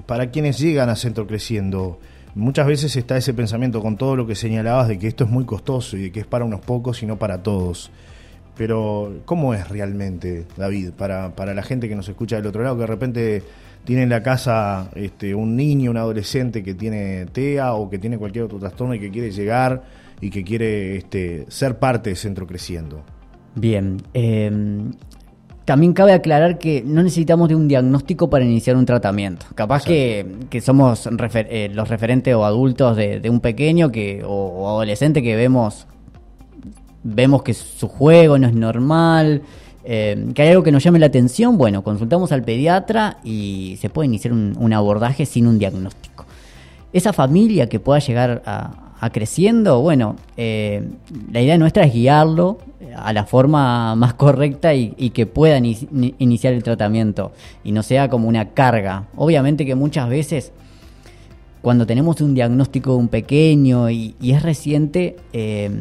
para 0.06 0.32
quienes 0.32 0.60
llegan 0.60 0.90
a 0.90 0.96
Centro 0.96 1.26
Creciendo, 1.26 2.00
muchas 2.36 2.68
veces 2.68 2.96
está 2.96 3.18
ese 3.18 3.34
pensamiento 3.34 3.82
con 3.82 3.98
todo 3.98 4.16
lo 4.16 4.28
que 4.28 4.36
señalabas 4.36 4.88
de 4.88 5.00
que 5.00 5.08
esto 5.08 5.24
es 5.24 5.30
muy 5.30 5.46
costoso 5.46 5.98
y 5.98 6.04
de 6.04 6.12
que 6.12 6.20
es 6.20 6.28
para 6.28 6.46
unos 6.46 6.60
pocos 6.60 7.02
y 7.02 7.06
no 7.06 7.18
para 7.18 7.42
todos. 7.42 7.90
Pero, 8.58 9.22
¿cómo 9.26 9.54
es 9.54 9.68
realmente, 9.68 10.46
David, 10.56 10.92
para, 10.92 11.36
para 11.36 11.54
la 11.54 11.64
gente 11.64 11.90
que 11.90 11.96
nos 11.96 12.08
escucha 12.08 12.38
del 12.38 12.46
otro 12.46 12.64
lado, 12.64 12.76
que 12.76 12.82
de 12.82 12.88
repente 12.88 13.44
tiene 13.84 14.04
en 14.04 14.10
la 14.10 14.24
casa 14.24 14.90
este, 14.96 15.36
un 15.36 15.56
niño, 15.56 15.92
un 15.92 15.98
adolescente 15.98 16.64
que 16.64 16.74
tiene 16.74 17.26
TEA 17.26 17.74
o 17.74 17.90
que 17.90 18.00
tiene 18.00 18.18
cualquier 18.18 18.46
otro 18.46 18.60
trastorno 18.60 18.96
y 18.96 19.00
que 19.00 19.12
quiere 19.12 19.32
llegar 19.32 19.84
y 20.22 20.30
que 20.30 20.44
quiere 20.44 20.98
este, 20.98 21.46
ser 21.50 21.78
parte 21.80 22.12
de 22.12 22.16
Centro 22.16 22.48
Creciendo? 22.48 23.04
Bien, 23.56 24.02
eh, 24.14 24.52
también 25.66 25.94
cabe 25.94 26.14
aclarar 26.14 26.60
que 26.60 26.84
no 26.86 27.02
necesitamos 27.02 27.50
de 27.50 27.56
un 27.56 27.68
diagnóstico 27.68 28.30
para 28.30 28.46
iniciar 28.46 28.78
un 28.78 28.86
tratamiento. 28.86 29.48
Capaz 29.56 29.84
que, 29.84 30.26
somos 30.62 31.10
eh, 31.10 31.72
los 31.74 31.90
referentes 31.90 32.34
o 32.36 32.46
adultos 32.46 32.96
de, 32.96 33.28
un 33.30 33.40
pequeño 33.40 33.92
que, 33.92 34.24
o, 34.24 34.70
adolescente 34.70 35.24
que 35.24 35.36
vemos, 35.36 35.88
vemos 37.04 37.42
que 37.42 37.56
su 37.56 37.88
juego 37.88 38.38
no 38.38 38.48
es 38.48 38.54
normal, 38.54 39.42
eh, 39.84 40.28
que 40.36 40.44
hay 40.44 40.50
algo 40.50 40.62
que 40.62 40.72
nos 40.72 40.84
llame 40.84 41.00
la 41.00 41.08
atención. 41.08 41.58
Bueno, 41.58 41.84
consultamos 41.84 42.32
al 42.32 42.44
pediatra 42.44 43.18
y 43.24 43.78
se 43.82 43.90
puede 43.90 44.06
iniciar 44.06 44.34
un, 44.34 44.74
abordaje 44.74 45.26
sin 45.26 45.48
un 45.48 45.58
diagnóstico. 45.58 46.26
Esa 46.94 47.12
familia 47.12 47.68
que 47.68 47.80
pueda 47.80 48.00
llegar 48.00 48.44
a, 48.46 48.85
creciendo, 49.12 49.82
bueno, 49.82 50.16
eh, 50.38 50.88
la 51.32 51.42
idea 51.42 51.58
nuestra 51.58 51.86
es 51.86 51.94
guiarlo 51.94 52.60
a 52.96 53.14
la 53.14 53.26
forma 53.26 53.96
más 53.96 54.14
correcta 54.14 54.74
y, 54.74 55.10
que 55.12 55.26
pueda 55.26 55.58
iniciar 55.58 56.54
el 56.54 56.64
tratamiento 56.64 57.32
y 57.64 57.72
no 57.72 57.84
sea 57.84 58.10
como 58.10 58.28
una 58.28 58.50
carga. 58.50 59.06
Obviamente 59.16 59.66
que 59.66 59.76
muchas 59.76 60.10
veces 60.10 60.52
cuando 61.62 61.88
tenemos 61.88 62.22
un 62.22 62.36
diagnóstico 62.36 62.92
de 62.92 62.98
un 62.98 63.08
pequeño 63.08 63.90
y, 63.90 64.16
es 64.22 64.44
reciente, 64.44 65.18
eh, 65.34 65.72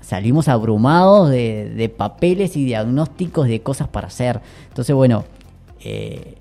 salimos 0.00 0.48
abrumados 0.48 1.30
de, 1.30 1.94
papeles 1.96 2.56
y 2.56 2.64
diagnósticos 2.64 3.46
de 3.46 3.60
cosas 3.60 3.88
para 3.88 4.08
hacer. 4.08 4.40
Entonces, 4.68 4.96
bueno, 4.96 5.24
eh, 5.84 6.34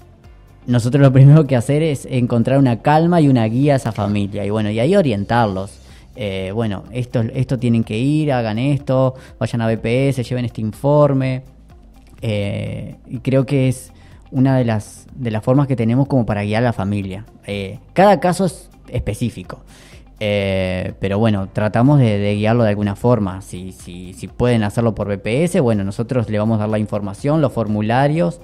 nosotros 0.66 1.02
lo 1.02 1.14
primero 1.14 1.46
que 1.46 1.56
hacer 1.56 1.84
es 1.84 2.08
encontrar 2.10 2.58
una 2.58 2.82
calma 2.82 3.22
y 3.22 3.28
una 3.28 3.46
guía 3.46 3.74
a 3.74 3.76
esa 3.78 3.92
familia 3.92 4.46
y 4.46 4.50
bueno, 4.50 4.72
y 4.72 4.80
ahí 4.80 4.96
orientarlos. 4.96 5.87
Eh, 6.20 6.52
bueno, 6.52 6.84
esto, 6.92 7.22
esto 7.22 7.60
tienen 7.60 7.84
que 7.84 7.98
ir, 7.98 8.32
hagan 8.32 8.58
esto, 8.58 9.14
vayan 9.40 9.62
a 9.62 9.68
BPS, 9.68 10.28
lleven 10.28 10.46
este 10.46 10.62
informe. 10.62 11.44
Eh, 12.22 12.96
y 13.06 13.20
creo 13.20 13.46
que 13.46 13.68
es 13.68 13.94
una 14.32 14.58
de 14.58 14.66
las, 14.66 15.06
de 15.14 15.30
las 15.30 15.44
formas 15.44 15.68
que 15.68 15.76
tenemos 15.76 16.08
como 16.08 16.26
para 16.26 16.44
guiar 16.44 16.64
a 16.64 16.66
la 16.66 16.74
familia. 16.74 17.26
cada 17.94 18.20
caso 18.20 18.46
es 18.46 18.70
específico. 18.90 19.62
Eh, 20.20 20.94
pero 21.00 21.20
bueno, 21.20 21.48
tratamos 21.54 22.00
de, 22.00 22.36
guiarlo 22.36 22.64
de 22.64 22.70
alguna 22.70 22.96
forma. 22.96 23.42
Si, 23.42 23.72
si, 23.72 24.14
si, 24.14 24.28
pueden 24.28 24.64
hacerlo 24.64 24.96
por 24.96 25.08
BPS, 25.08 25.62
bueno, 25.62 25.84
nosotros 25.84 26.30
le 26.30 26.40
vamos 26.40 26.58
a 26.58 26.62
dar 26.62 26.70
la 26.70 26.80
información, 26.80 27.42
los 27.42 27.54
formularios 27.54 28.42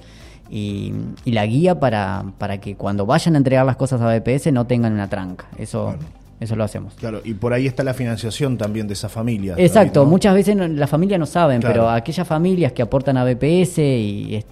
y, 0.48 0.92
la 1.24 1.46
guía 1.46 1.80
para, 1.80 2.24
para, 2.38 2.58
que 2.58 2.76
cuando 2.76 3.06
vayan 3.06 3.34
a 3.34 3.38
entregar 3.38 3.66
las 3.66 3.76
cosas 3.76 4.00
a 4.00 4.16
BPS 4.16 4.52
no 4.52 4.66
tengan 4.66 4.92
una 4.92 5.08
tranca. 5.08 5.46
Eso, 5.58 5.96
eso 6.44 6.56
lo 6.56 6.64
hacemos. 6.64 6.94
Claro, 6.94 7.20
y 7.24 7.34
por 7.34 7.52
ahí 7.52 7.66
está 7.66 7.82
la 7.82 7.94
financiación 7.94 8.56
también 8.56 8.86
de 8.86 8.94
esa 8.94 9.08
familia. 9.08 9.54
Exacto, 9.58 10.06
muchas 10.06 10.34
veces 10.34 10.56
las 10.56 10.88
familias 10.88 11.18
no 11.18 11.26
saben, 11.26 11.60
pero 11.60 11.90
aquellas 11.90 12.26
familias 12.26 12.72
que 12.72 12.82
aportan 12.82 13.16
a 13.16 13.24
BPS 13.24 13.78
y, 13.78 14.44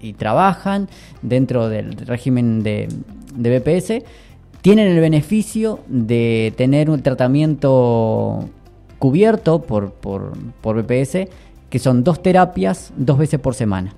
y 0.00 0.12
trabajan 0.14 0.88
dentro 1.20 1.68
del 1.68 1.96
régimen 1.96 2.62
de, 2.62 2.88
de 3.34 3.58
BPS 3.58 4.04
tienen 4.62 4.88
el 4.88 5.00
beneficio 5.00 5.80
de 5.88 6.54
tener 6.56 6.88
un 6.88 7.02
tratamiento 7.02 8.48
cubierto 8.98 9.62
por, 9.62 9.92
por, 9.92 10.32
por 10.60 10.80
BPS, 10.80 11.28
que 11.68 11.78
son 11.78 12.04
dos 12.04 12.22
terapias 12.22 12.92
dos 12.96 13.18
veces 13.18 13.40
por 13.40 13.54
semana. 13.54 13.94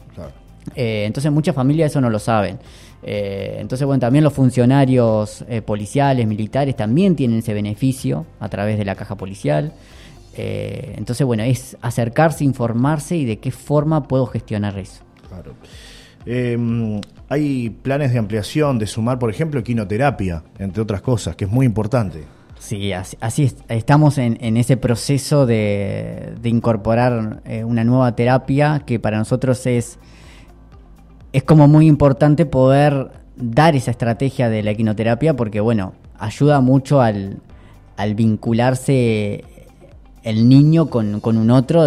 Eh, 0.75 1.05
entonces 1.07 1.31
muchas 1.31 1.55
familias 1.55 1.93
eso 1.93 2.01
no 2.01 2.09
lo 2.09 2.19
saben. 2.19 2.59
Eh, 3.04 3.58
entonces, 3.58 3.87
bueno, 3.87 4.00
también 4.00 4.25
los 4.25 4.32
funcionarios 4.32 5.44
eh, 5.49 5.62
policiales, 5.62 6.26
militares, 6.26 6.75
también 6.75 7.14
tienen 7.16 7.38
ese 7.38 7.52
beneficio 7.54 8.26
a 8.40 8.49
través 8.49 8.78
de 8.78 8.84
la 8.84 8.94
caja 8.94 9.16
policial. 9.16 9.73
entonces, 10.37 11.25
bueno, 11.25 11.44
es 11.44 11.76
acercarse, 11.80 12.42
informarse 12.42 13.16
y 13.16 13.25
de 13.25 13.38
qué 13.38 13.52
forma 13.52 14.02
puedo 14.08 14.26
gestionar 14.26 14.76
eso. 14.78 15.04
Claro. 15.28 15.54
Hay 17.28 17.70
planes 17.70 18.12
de 18.12 18.18
ampliación, 18.18 18.78
de 18.78 18.87
sumar, 18.87 19.18
por 19.18 19.30
ejemplo, 19.30 19.62
quinoterapia, 19.62 20.42
entre 20.58 20.82
otras 20.82 21.02
cosas, 21.02 21.37
que 21.37 21.44
es 21.44 21.50
muy 21.50 21.66
importante. 21.66 22.25
Sí, 22.58 22.92
así, 22.92 23.52
estamos 23.68 24.16
en, 24.16 24.56
ese 24.56 24.76
proceso 24.76 25.44
de, 25.44 26.34
incorporar 26.44 27.42
eh, 27.44 27.62
una 27.62 27.84
nueva 27.84 28.16
terapia 28.16 28.82
que 28.87 28.99
para 28.99 29.18
nosotros 29.18 29.66
es, 29.66 29.99
es 31.35 31.43
como 31.43 31.67
muy 31.67 31.88
importante 31.88 32.47
poder 32.47 33.11
dar 33.35 33.75
esa 33.75 33.91
estrategia 33.91 34.49
de 34.49 34.62
la 34.62 34.73
quinoterapia 34.73 35.35
porque, 35.35 35.59
bueno, 35.59 35.93
ayuda 36.17 36.61
mucho 36.61 37.00
al, 37.00 37.41
vincularse 38.14 39.43
el 40.23 40.49
niño 40.49 40.88
con, 40.88 41.21
un 41.25 41.50
otro 41.50 41.83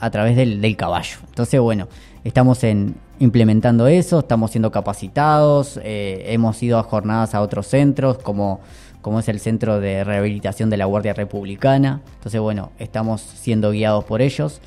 a 0.00 0.10
través 0.10 0.36
del, 0.36 0.60
del 0.60 0.76
caballo. 0.76 1.18
Entonces, 1.28 1.60
bueno, 1.60 1.86
estamos 2.24 2.64
en, 2.64 2.96
implementando 3.20 3.86
eso, 3.86 4.18
estamos 4.18 4.50
siendo 4.50 4.72
capacitados, 4.72 5.78
eh, 5.84 6.24
hemos 6.30 6.60
ido 6.60 6.76
a 6.76 6.82
jornadas 6.82 7.36
a 7.36 7.40
otros 7.40 7.68
centros 7.68 8.18
como, 8.18 8.58
como 9.00 9.20
es 9.20 9.28
el 9.28 9.38
Centro 9.38 9.78
de 9.78 10.02
Rehabilitación 10.02 10.70
de 10.70 10.76
la 10.76 10.86
Guardia 10.86 11.14
Republicana, 11.14 12.02
entonces 12.14 12.40
bueno, 12.40 12.72
estamos 12.80 13.20
siendo 13.20 13.70
guiados 13.70 14.04
por 14.04 14.22
ellos. 14.22 14.60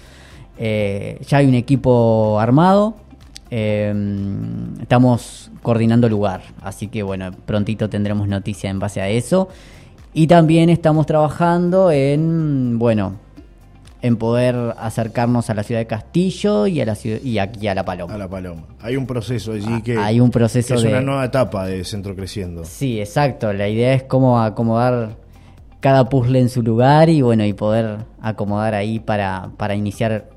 Eh, 0.58 1.20
ya 1.28 1.40
hay 1.40 1.48
un 1.48 1.56
equipo 1.56 2.40
armado, 2.40 2.96
eh, 3.52 3.94
estamos 4.82 5.52
coordinando 5.62 6.08
lugar, 6.08 6.42
así 6.62 6.88
que 6.88 7.04
bueno, 7.04 7.32
prontito 7.46 7.90
tendremos 7.90 8.28
noticia 8.28 8.70
en 8.70 8.80
base 8.80 9.02
a 9.02 9.10
eso. 9.10 9.50
Y 10.14 10.28
también 10.28 10.70
estamos 10.70 11.06
trabajando 11.06 11.92
en, 11.92 12.80
bueno, 12.80 13.18
en 14.02 14.18
poder 14.18 14.56
acercarnos 14.78 15.50
a 15.50 15.54
la 15.54 15.64
ciudad 15.64 15.80
de 15.80 15.88
Castillo 15.88 16.68
y 16.68 16.82
a 16.82 16.86
la 16.86 16.96
ciudad, 16.96 17.22
y 17.22 17.40
aquí 17.40 17.68
a 17.68 17.76
La 17.76 17.86
Paloma. 17.86 18.14
A 18.14 18.18
La 18.18 18.30
Paloma. 18.30 18.64
Hay 18.82 18.96
un 18.96 19.06
proceso 19.06 19.54
allí 19.54 19.66
ah, 19.70 19.82
que, 19.84 19.98
hay 19.98 20.20
un 20.20 20.32
proceso 20.32 20.76
es 20.76 20.84
una 20.84 21.02
nueva 21.02 21.26
etapa 21.26 21.66
de 21.66 21.84
Centro 21.84 22.16
Creciendo. 22.16 22.66
Sí, 22.66 23.00
exacto. 23.00 23.54
La 23.54 23.70
idea 23.70 23.94
es 23.94 24.04
cómo 24.04 24.42
acomodar 24.42 25.18
cada 25.80 26.10
puzzle 26.10 26.40
en 26.40 26.50
su 26.50 26.62
lugar 26.62 27.10
y 27.10 27.22
bueno, 27.22 27.46
y 27.46 27.54
poder 27.54 28.00
acomodar 28.22 28.76
ahí 28.76 29.00
para, 29.00 29.52
para 29.58 29.76
iniciar 29.76 30.30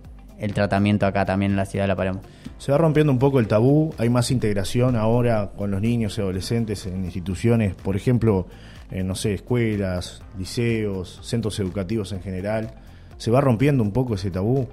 el 0.44 0.54
tratamiento 0.54 1.06
acá 1.06 1.24
también 1.24 1.52
en 1.52 1.56
la 1.56 1.66
ciudad 1.66 1.84
de 1.84 1.88
La 1.88 1.96
Paloma. 1.96 2.20
Se 2.58 2.70
va 2.72 2.78
rompiendo 2.78 3.12
un 3.12 3.18
poco 3.18 3.40
el 3.40 3.48
tabú, 3.48 3.94
hay 3.98 4.10
más 4.10 4.30
integración 4.30 4.96
ahora 4.96 5.52
con 5.56 5.70
los 5.70 5.80
niños 5.80 6.18
y 6.18 6.20
adolescentes 6.20 6.86
en 6.86 7.04
instituciones, 7.04 7.74
por 7.74 7.96
ejemplo, 7.96 8.46
en, 8.90 9.06
no 9.06 9.14
sé, 9.14 9.34
escuelas, 9.34 10.22
liceos, 10.38 11.20
centros 11.22 11.58
educativos 11.58 12.12
en 12.12 12.20
general 12.20 12.74
se 13.16 13.30
va 13.30 13.40
rompiendo 13.40 13.82
un 13.82 13.92
poco 13.92 14.14
ese 14.14 14.30
tabú. 14.30 14.68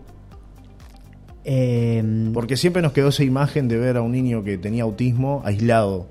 Em, 1.44 2.34
Porque 2.34 2.58
siempre 2.58 2.82
nos 2.82 2.92
quedó 2.92 3.10
esa 3.10 3.24
imagen 3.24 3.68
de 3.68 3.78
ver 3.78 3.98
a 3.98 4.02
un 4.02 4.12
niño 4.12 4.44
que 4.44 4.58
tenía 4.58 4.84
autismo 4.84 5.42
aislado. 5.46 6.08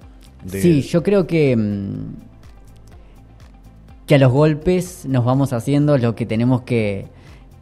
Sí, 0.46 0.82
yo 0.82 1.02
creo 1.02 1.26
que, 1.26 1.56
mm, 1.56 2.14
que 4.06 4.14
a 4.14 4.18
los 4.18 4.32
golpes 4.32 5.04
nos 5.06 5.24
vamos 5.24 5.52
haciendo 5.52 5.98
lo 5.98 6.14
que 6.14 6.26
tenemos 6.26 6.62
que, 6.62 7.06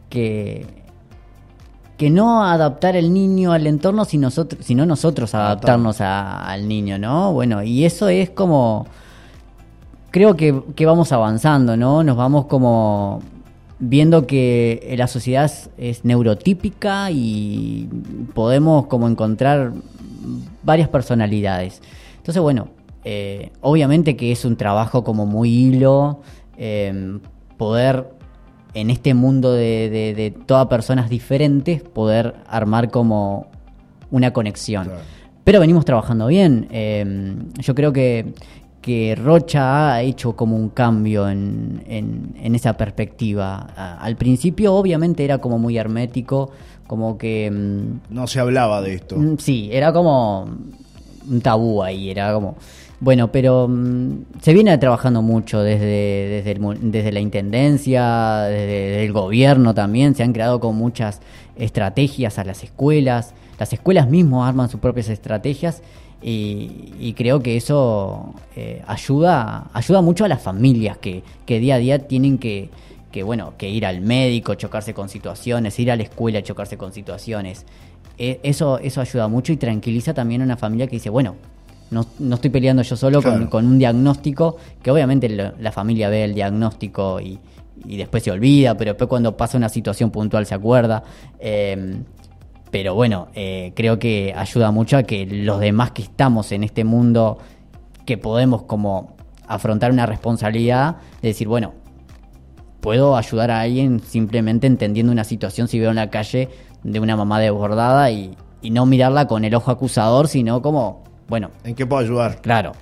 que, 0.09 0.65
que 1.99 2.09
no 2.09 2.45
adaptar 2.45 2.95
el 2.95 3.13
niño 3.13 3.51
al 3.51 3.67
entorno, 3.67 4.05
sino 4.05 4.27
nosotros, 4.27 4.65
sino 4.65 4.85
nosotros 4.85 5.35
adaptarnos 5.35 5.99
al 5.99 6.65
niño, 6.65 6.97
¿no? 6.97 7.33
Bueno, 7.33 7.61
y 7.61 7.83
eso 7.83 8.07
es 8.07 8.29
como... 8.29 8.87
Creo 10.09 10.37
que, 10.37 10.63
que 10.77 10.85
vamos 10.85 11.11
avanzando, 11.11 11.75
¿no? 11.75 12.01
Nos 12.05 12.15
vamos 12.15 12.45
como 12.45 13.21
viendo 13.79 14.25
que 14.27 14.95
la 14.97 15.07
sociedad 15.07 15.51
es 15.77 16.05
neurotípica 16.05 17.11
y 17.11 17.89
podemos 18.33 18.87
como 18.87 19.09
encontrar 19.09 19.73
varias 20.63 20.87
personalidades. 20.87 21.81
Entonces, 22.15 22.41
bueno, 22.41 22.69
eh, 23.03 23.51
obviamente 23.59 24.15
que 24.15 24.31
es 24.31 24.45
un 24.45 24.55
trabajo 24.55 25.03
como 25.03 25.25
muy 25.25 25.49
hilo, 25.49 26.21
em, 26.57 27.19
poder 27.57 28.18
en 28.73 28.89
este 28.89 29.13
mundo 29.13 29.53
de, 29.53 30.33
todas 30.45 30.67
personas 30.67 31.09
diferentes, 31.09 31.81
poder 31.81 32.35
armar 32.47 32.91
como 32.91 33.47
una 34.11 34.31
conexión. 34.31 34.89
Pero 35.43 35.59
venimos 35.59 35.85
trabajando 35.85 36.27
bien. 36.27 36.67
Em, 36.69 37.51
yo 37.59 37.73
creo 37.73 37.91
que 37.91 38.33
que 38.81 39.15
Rocha 39.15 39.93
ha 39.93 40.01
hecho 40.01 40.35
como 40.35 40.55
un 40.55 40.69
cambio 40.69 41.29
en, 41.29 41.83
en, 41.87 42.55
esa 42.55 42.73
perspectiva. 42.73 43.67
Al 43.99 44.15
principio 44.15 44.73
obviamente 44.73 45.23
era 45.23 45.39
como 45.39 45.59
muy 45.59 45.77
hermético, 45.77 46.51
como 46.87 47.17
que... 47.17 47.51
Mm, 47.51 48.13
no 48.13 48.27
se 48.27 48.39
hablaba 48.39 48.81
de 48.81 48.95
esto. 48.95 49.17
Mm, 49.17 49.37
sí, 49.37 49.69
era 49.71 49.91
como 49.91 50.49
un 51.29 51.41
tabú 51.41 51.83
ahí, 51.83 52.09
era 52.09 52.33
como... 52.33 52.55
Bueno, 53.01 53.31
pero 53.31 53.67
mm, 53.69 54.25
se 54.41 54.53
viene 54.53 54.77
trabajando 54.77 55.21
mucho 55.21 55.61
desde, 55.61 56.43
desde, 56.43 56.59
desde 56.81 57.11
la 57.11 57.19
Intendencia, 57.21 58.41
desde, 58.41 59.05
el 59.05 59.13
gobierno 59.13 59.73
también, 59.73 60.15
se 60.15 60.23
han 60.23 60.33
creado 60.33 60.59
con 60.59 60.75
muchas 60.75 61.21
estrategias 61.55 62.39
a 62.39 62.43
las 62.43 62.63
escuelas, 62.63 63.33
las 63.57 63.71
escuelas 63.71 64.09
mismas 64.09 64.49
arman 64.49 64.69
sus 64.69 64.79
propias 64.79 65.09
estrategias 65.09 65.81
y, 66.21 67.13
creo 67.17 67.41
que 67.41 67.55
eso 67.55 68.33
eh, 68.55 68.81
ayuda, 68.87 69.69
ayuda 69.73 70.01
mucho 70.01 70.25
a 70.25 70.27
las 70.27 70.41
familias 70.41 70.97
que, 70.97 71.23
día 71.47 71.75
a 71.75 71.77
día 71.77 71.99
tienen 72.07 72.37
que, 72.37 72.69
bueno, 73.23 73.53
que 73.57 73.69
ir 73.69 73.85
al 73.85 74.01
médico, 74.01 74.55
chocarse 74.55 74.93
con 74.93 75.07
situaciones, 75.07 75.79
ir 75.79 75.91
a 75.91 75.95
la 75.95 76.03
escuela, 76.03 76.41
chocarse 76.41 76.77
con 76.77 76.91
situaciones. 76.91 77.65
E, 78.17 78.41
eso, 78.43 78.79
eso 78.79 78.99
ayuda 78.99 79.29
mucho 79.29 79.53
y 79.53 79.57
tranquiliza 79.57 80.13
también 80.13 80.41
a 80.41 80.45
una 80.45 80.57
familia 80.57 80.87
que 80.87 80.97
dice, 80.97 81.09
bueno, 81.09 81.35
no, 81.91 82.05
no 82.19 82.35
estoy 82.35 82.49
peleando 82.49 82.81
yo 82.83 82.95
solo 82.95 83.21
con, 83.21 83.65
un 83.65 83.79
diagnóstico, 83.79 84.57
que 84.81 84.91
obviamente 84.91 85.29
la, 85.29 85.71
familia 85.71 86.09
ve 86.09 86.23
el 86.23 86.33
diagnóstico 86.33 87.19
y, 87.19 87.39
y, 87.85 87.97
después 87.97 88.23
se 88.23 88.31
olvida, 88.31 88.75
pero 88.75 88.91
después 88.91 89.07
cuando 89.07 89.35
pasa 89.35 89.57
una 89.57 89.69
situación 89.69 90.11
puntual 90.11 90.45
se 90.45 90.55
acuerda. 90.55 91.03
Eh, 91.39 92.01
pero 92.71 92.93
bueno, 92.93 93.29
eh, 93.33 93.73
creo 93.75 93.97
que 93.97 94.33
ayuda 94.35 94.71
mucho 94.71 94.97
a 94.97 95.03
que 95.03 95.25
los 95.25 95.59
demás 95.59 95.91
que 95.91 96.03
estamos 96.03 96.51
en 96.51 96.63
este 96.63 96.83
mundo, 96.83 97.39
que 98.05 98.17
podemos 98.17 98.63
como 98.63 99.15
afrontar 99.47 99.91
una 99.91 100.05
responsabilidad 100.05 100.97
de 101.21 101.29
decir, 101.29 101.47
bueno, 101.47 101.73
puedo 102.81 103.17
ayudar 103.17 103.49
a 103.49 103.61
alguien 103.61 103.99
simplemente 103.99 104.67
entendiendo 104.67 105.11
una 105.11 105.23
situación 105.23 105.67
si 105.67 105.79
veo 105.79 105.89
en 105.89 105.95
la 105.95 106.11
calle 106.11 106.49
de 106.83 106.99
una 106.99 107.15
mamá 107.15 107.39
desbordada 107.39 108.11
y, 108.11 108.35
y 108.61 108.69
no 108.69 108.85
mirarla 108.85 109.27
con 109.27 109.43
el 109.43 109.55
ojo 109.55 109.71
acusador, 109.71 110.27
sino 110.27 110.61
como, 110.61 111.03
bueno. 111.29 111.51
¿En 111.63 111.75
qué 111.75 111.85
puedo 111.85 112.01
ayudar? 112.01 112.41
Claro. 112.41 112.73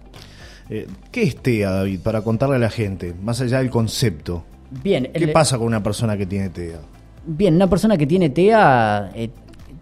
Eh, 0.70 0.88
¿Qué 1.12 1.24
es 1.24 1.38
TEA, 1.38 1.70
David, 1.70 2.00
para 2.02 2.22
contarle 2.22 2.56
a 2.56 2.60
la 2.60 2.70
gente, 2.70 3.14
más 3.22 3.40
allá 3.42 3.60
del 3.60 3.70
concepto? 3.70 4.44
Bien. 4.84 5.10
¿Qué 5.14 5.28
pasa 5.30 5.58
con 5.58 5.68
una 5.68 5.84
persona 5.84 6.18
que 6.18 6.26
tiene 6.26 6.50
TEA? 6.50 6.80
Bien, 7.26 7.56
una 7.56 7.70
persona 7.70 7.98
que 7.98 8.08
tiene 8.08 8.30
TEA 8.30 9.12
eh, 9.14 9.30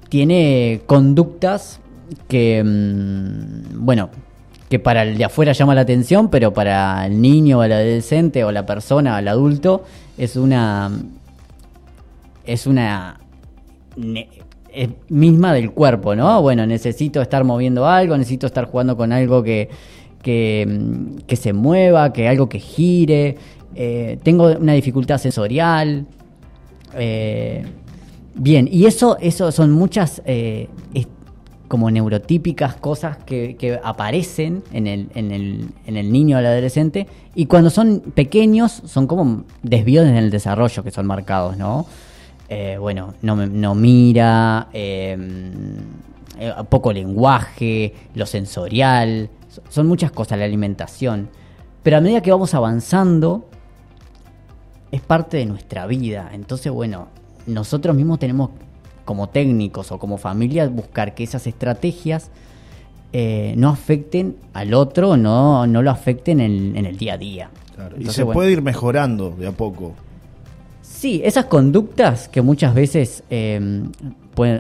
tiene 0.10 0.82
conductas 0.86 1.80
que, 2.28 2.64
mm, 2.64 3.86
bueno, 3.86 4.10
que 4.70 4.80
para 4.80 5.04
el 5.04 5.18
de 5.18 5.26
afuera 5.26 5.54
llama 5.54 5.76
la 5.76 5.82
atención, 5.82 6.30
pero 6.30 6.54
para 6.54 7.06
el 7.06 7.22
niño 7.22 7.60
o 7.60 7.64
el 7.64 7.72
adolescente 7.72 8.44
o 8.44 8.52
la 8.52 8.66
persona 8.66 9.16
o 9.16 9.20
el 9.20 9.28
adulto 9.28 9.84
es 10.18 10.36
una 10.36 10.92
es 12.46 12.68
una 12.68 13.20
misma 15.10 15.54
del 15.54 15.72
cuerpo, 15.72 16.16
¿no? 16.16 16.42
Bueno, 16.42 16.66
necesito 16.66 17.22
estar 17.22 17.44
moviendo 17.44 17.88
algo, 17.88 18.18
necesito 18.18 18.48
estar 18.48 18.66
jugando 18.66 18.98
con 18.98 19.12
algo 19.12 19.44
que, 19.44 19.70
que, 20.22 20.66
mm, 20.68 21.34
se 21.36 21.54
mueva, 21.54 22.14
que 22.14 22.28
algo 22.28 22.50
que 22.50 22.60
gire, 22.60 23.38
eh, 23.76 24.18
tengo 24.24 24.52
una 24.58 24.74
dificultad 24.74 25.18
sensorial. 25.18 26.06
Eh, 26.96 27.66
bien, 28.36 28.70
y 28.72 28.86
eso, 28.86 29.18
eso 29.20 29.52
son 29.52 29.72
muchas 29.72 30.22
eh, 30.26 30.68
como 31.68 31.90
neurotípicas 31.90 32.76
cosas 32.76 33.18
que, 33.18 33.80
aparecen 33.84 34.64
en 34.72 34.88
el, 34.88 35.10
en, 35.16 35.32
el, 35.32 35.68
en 35.86 35.98
el 35.98 36.12
niño 36.12 36.38
o 36.38 36.40
el 36.40 36.46
adolescente 36.46 37.08
y 37.34 37.48
cuando 37.48 37.70
son 37.70 38.02
pequeños 38.14 38.84
son 38.86 39.08
como 39.08 39.44
desvíos 39.64 40.06
en 40.06 40.16
el 40.16 40.30
desarrollo 40.30 40.84
que 40.84 40.92
son 40.92 41.08
marcados, 41.08 41.58
¿no? 41.58 41.86
Eh, 42.50 42.78
bueno, 42.80 43.16
no, 43.22 43.36
no 43.36 43.76
mira, 43.76 44.70
em, 44.74 45.78
eh, 46.38 46.54
poco 46.70 46.94
lenguaje, 46.94 47.94
lo 48.14 48.26
sensorial, 48.26 49.30
son 49.70 49.88
muchas 49.88 50.12
cosas, 50.12 50.38
la 50.38 50.46
alimentación. 50.46 51.30
Pero 51.84 51.98
a 51.98 52.02
medida 52.02 52.22
que 52.22 52.32
vamos 52.32 52.54
avanzando, 52.54 53.50
es 54.92 55.02
parte 55.02 55.38
de 55.38 55.46
nuestra 55.46 55.88
vida. 55.88 56.30
Entonces, 56.34 56.72
bueno, 56.72 57.08
nosotros 57.48 57.96
mismos 57.96 58.20
tenemos 58.20 58.52
como 59.04 59.30
técnicos 59.30 59.92
o 59.92 60.00
como 60.00 60.18
familia 60.18 60.68
buscar 60.68 61.14
que 61.14 61.24
esas 61.24 61.46
estrategias 61.48 62.32
eh, 63.14 63.54
no 63.58 63.70
afecten 63.70 64.36
al 64.54 64.74
otro, 64.74 65.16
no, 65.16 65.68
no 65.68 65.82
lo 65.82 65.92
afecten 65.92 66.40
en, 66.40 66.76
el 66.76 66.98
día 66.98 67.14
a 67.14 67.18
día. 67.18 67.50
y 67.98 68.06
se 68.08 68.26
puede 68.26 68.52
ir 68.52 68.62
mejorando 68.62 69.32
de 69.32 69.48
a 69.48 69.52
poco. 69.52 69.94
Sí, 71.06 71.22
esas 71.24 71.46
conductas 71.46 72.28
que 72.28 72.42
muchas 72.42 72.74
veces 72.74 73.24
eh, 73.30 73.84
pueden, 74.34 74.60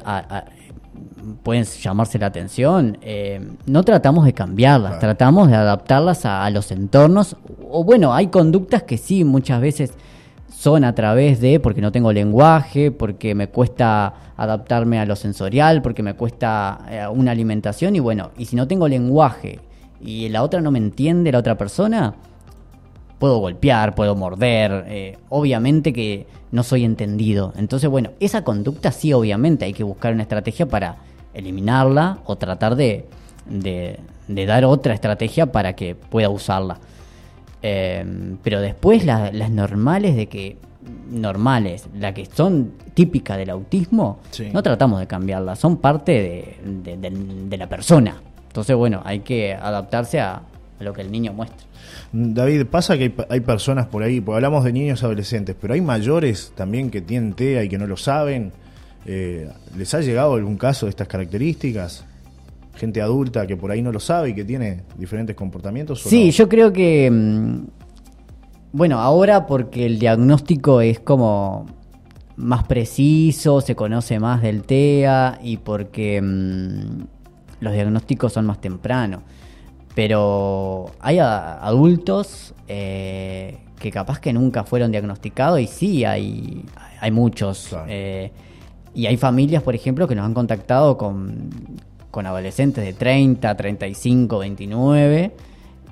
pueden 1.41 1.63
llamarse 1.63 2.19
la 2.19 2.27
atención, 2.27 2.99
eh, 3.01 3.41
no 3.65 3.81
tratamos 3.81 4.25
de 4.25 4.33
cambiarlas, 4.33 4.99
tratamos 4.99 5.47
de 5.47 5.55
adaptarlas 5.55 6.23
a, 6.23 6.47
los 6.51 6.71
entornos. 6.71 7.35
O 7.71 7.83
bueno, 7.83 8.13
hay 8.13 8.27
conductas 8.27 8.83
que 8.83 8.99
sí, 8.99 9.23
muchas 9.23 9.59
veces 9.59 9.93
son 10.55 10.83
a 10.83 10.93
través 10.93 11.41
de, 11.41 11.59
porque 11.59 11.81
no 11.81 11.91
tengo 11.91 12.13
lenguaje, 12.13 12.91
porque 12.91 13.33
me 13.33 13.47
cuesta 13.47 14.13
adaptarme 14.37 14.99
a 14.99 15.07
lo 15.07 15.15
sensorial, 15.15 15.81
porque 15.81 16.03
me 16.03 16.13
cuesta 16.13 16.85
eh, 16.91 17.07
una 17.11 17.31
alimentación 17.31 17.95
y 17.95 17.99
bueno, 17.99 18.29
y 18.37 18.45
si 18.45 18.55
no 18.55 18.67
tengo 18.67 18.87
lenguaje 18.87 19.61
y 19.99 20.29
la 20.29 20.43
otra 20.43 20.61
no 20.61 20.69
me 20.69 20.77
entiende, 20.77 21.31
la 21.31 21.39
otra 21.39 21.57
persona, 21.57 22.13
puedo 23.19 23.37
golpear, 23.37 23.95
puedo 23.95 24.15
morder, 24.15 24.85
eh, 24.87 25.17
obviamente 25.29 25.93
que 25.93 26.27
no 26.51 26.63
soy 26.63 26.83
entendido. 26.83 27.53
Entonces, 27.57 27.89
bueno, 27.89 28.11
esa 28.19 28.43
conducta 28.43 28.91
sí, 28.91 29.13
obviamente 29.13 29.65
hay 29.65 29.73
que 29.73 29.83
buscar 29.83 30.13
una 30.13 30.23
estrategia 30.23 30.65
para 30.67 30.97
eliminarla 31.33 32.19
o 32.25 32.37
tratar 32.37 32.75
de, 32.75 33.05
de, 33.47 34.45
dar 34.45 34.65
otra 34.65 34.93
estrategia 34.93 35.51
para 35.51 35.73
que 35.73 35.95
pueda 35.95 36.29
usarla. 36.29 36.79
Eh, 37.61 38.35
pero 38.43 38.61
después 38.61 39.05
las 39.05 39.49
normales 39.49 40.15
de 40.15 40.27
que 40.27 40.57
normales, 41.09 41.87
las 41.97 42.13
que 42.13 42.25
son 42.25 42.73
típicas 42.93 43.37
del 43.37 43.49
autismo, 43.49 44.19
no 44.53 44.63
tratamos 44.63 44.99
de 44.99 45.07
cambiarlas, 45.07 45.59
son 45.59 45.77
parte 45.77 46.55
de, 46.63 47.57
la 47.57 47.67
persona. 47.67 48.21
Entonces, 48.47 48.75
bueno, 48.75 49.01
hay 49.03 49.19
que 49.19 49.53
adaptarse 49.53 50.19
a, 50.19 50.43
lo 50.79 50.93
que 50.93 51.01
el 51.01 51.11
niño 51.11 51.33
muestra. 51.33 51.65
David, 52.11 52.65
pasa 52.65 52.97
que 52.97 53.13
hay, 53.29 53.39
personas 53.39 53.87
por 53.87 54.03
ahí, 54.03 54.21
porque 54.21 54.37
hablamos 54.37 54.63
de 54.63 54.73
niños 54.73 55.03
adolescentes, 55.03 55.55
pero 55.59 55.73
hay 55.73 55.81
mayores 55.81 56.51
también 56.55 56.89
que 56.89 57.01
tienen 57.01 57.33
TEA 57.33 57.63
y 57.63 57.69
que 57.69 57.77
no 57.77 57.87
lo 57.87 57.97
saben. 57.97 58.51
Eh, 59.05 59.49
¿Les 59.77 59.93
ha 59.93 60.01
llegado 60.01 60.33
algún 60.33 60.57
caso 60.57 60.85
de 60.85 60.89
estas 60.89 61.07
características? 61.07 62.05
Gente 62.75 63.01
adulta 63.01 63.47
que 63.47 63.55
por 63.55 63.71
ahí 63.71 63.81
no 63.81 63.91
lo 63.91 63.99
sabe 63.99 64.31
y 64.31 64.33
que 64.35 64.43
tiene 64.43 64.81
diferentes 64.97 65.35
comportamientos. 65.35 66.01
Sí, 66.01 66.31
yo 66.31 66.49
creo 66.49 66.73
que 66.73 67.09
mm, 67.09 67.63
bueno, 68.75 68.99
ahora 68.99 69.47
porque 69.47 69.85
el 69.85 69.99
diagnóstico 69.99 70.81
es 70.81 70.99
como 70.99 71.65
más 72.35 72.65
preciso, 72.65 73.61
se 73.61 73.73
conoce 73.73 74.19
más 74.19 74.41
del 74.41 74.63
TEA 74.63 75.39
y 75.41 75.55
porque 75.55 76.21
mm, 76.21 77.03
los 77.61 77.73
diagnósticos 77.73 78.33
son 78.33 78.47
más 78.47 78.59
tempranos. 78.59 79.21
Pero 79.95 80.91
hay 80.99 81.19
adultos 81.19 82.53
eh, 82.67 83.59
que 83.79 83.91
capaz 83.91 84.19
que 84.19 84.33
nunca 84.33 84.63
fueron 84.63 84.91
diagnosticados 84.91 85.59
y 85.59 85.67
sí, 85.67 86.05
hay, 86.05 86.65
hay 86.99 87.11
muchos. 87.11 87.75
Eh, 87.87 88.31
y 88.93 89.05
hay 89.07 89.17
familias, 89.17 89.63
por 89.63 89.75
ejemplo, 89.75 90.07
que 90.07 90.15
nos 90.15 90.25
han 90.25 90.33
contactado 90.33 90.97
con, 90.97 91.49
con 92.11 92.25
adolescentes 92.25 92.83
de 92.83 92.93
30, 92.93 93.55
35, 93.55 94.39
29 94.39 95.33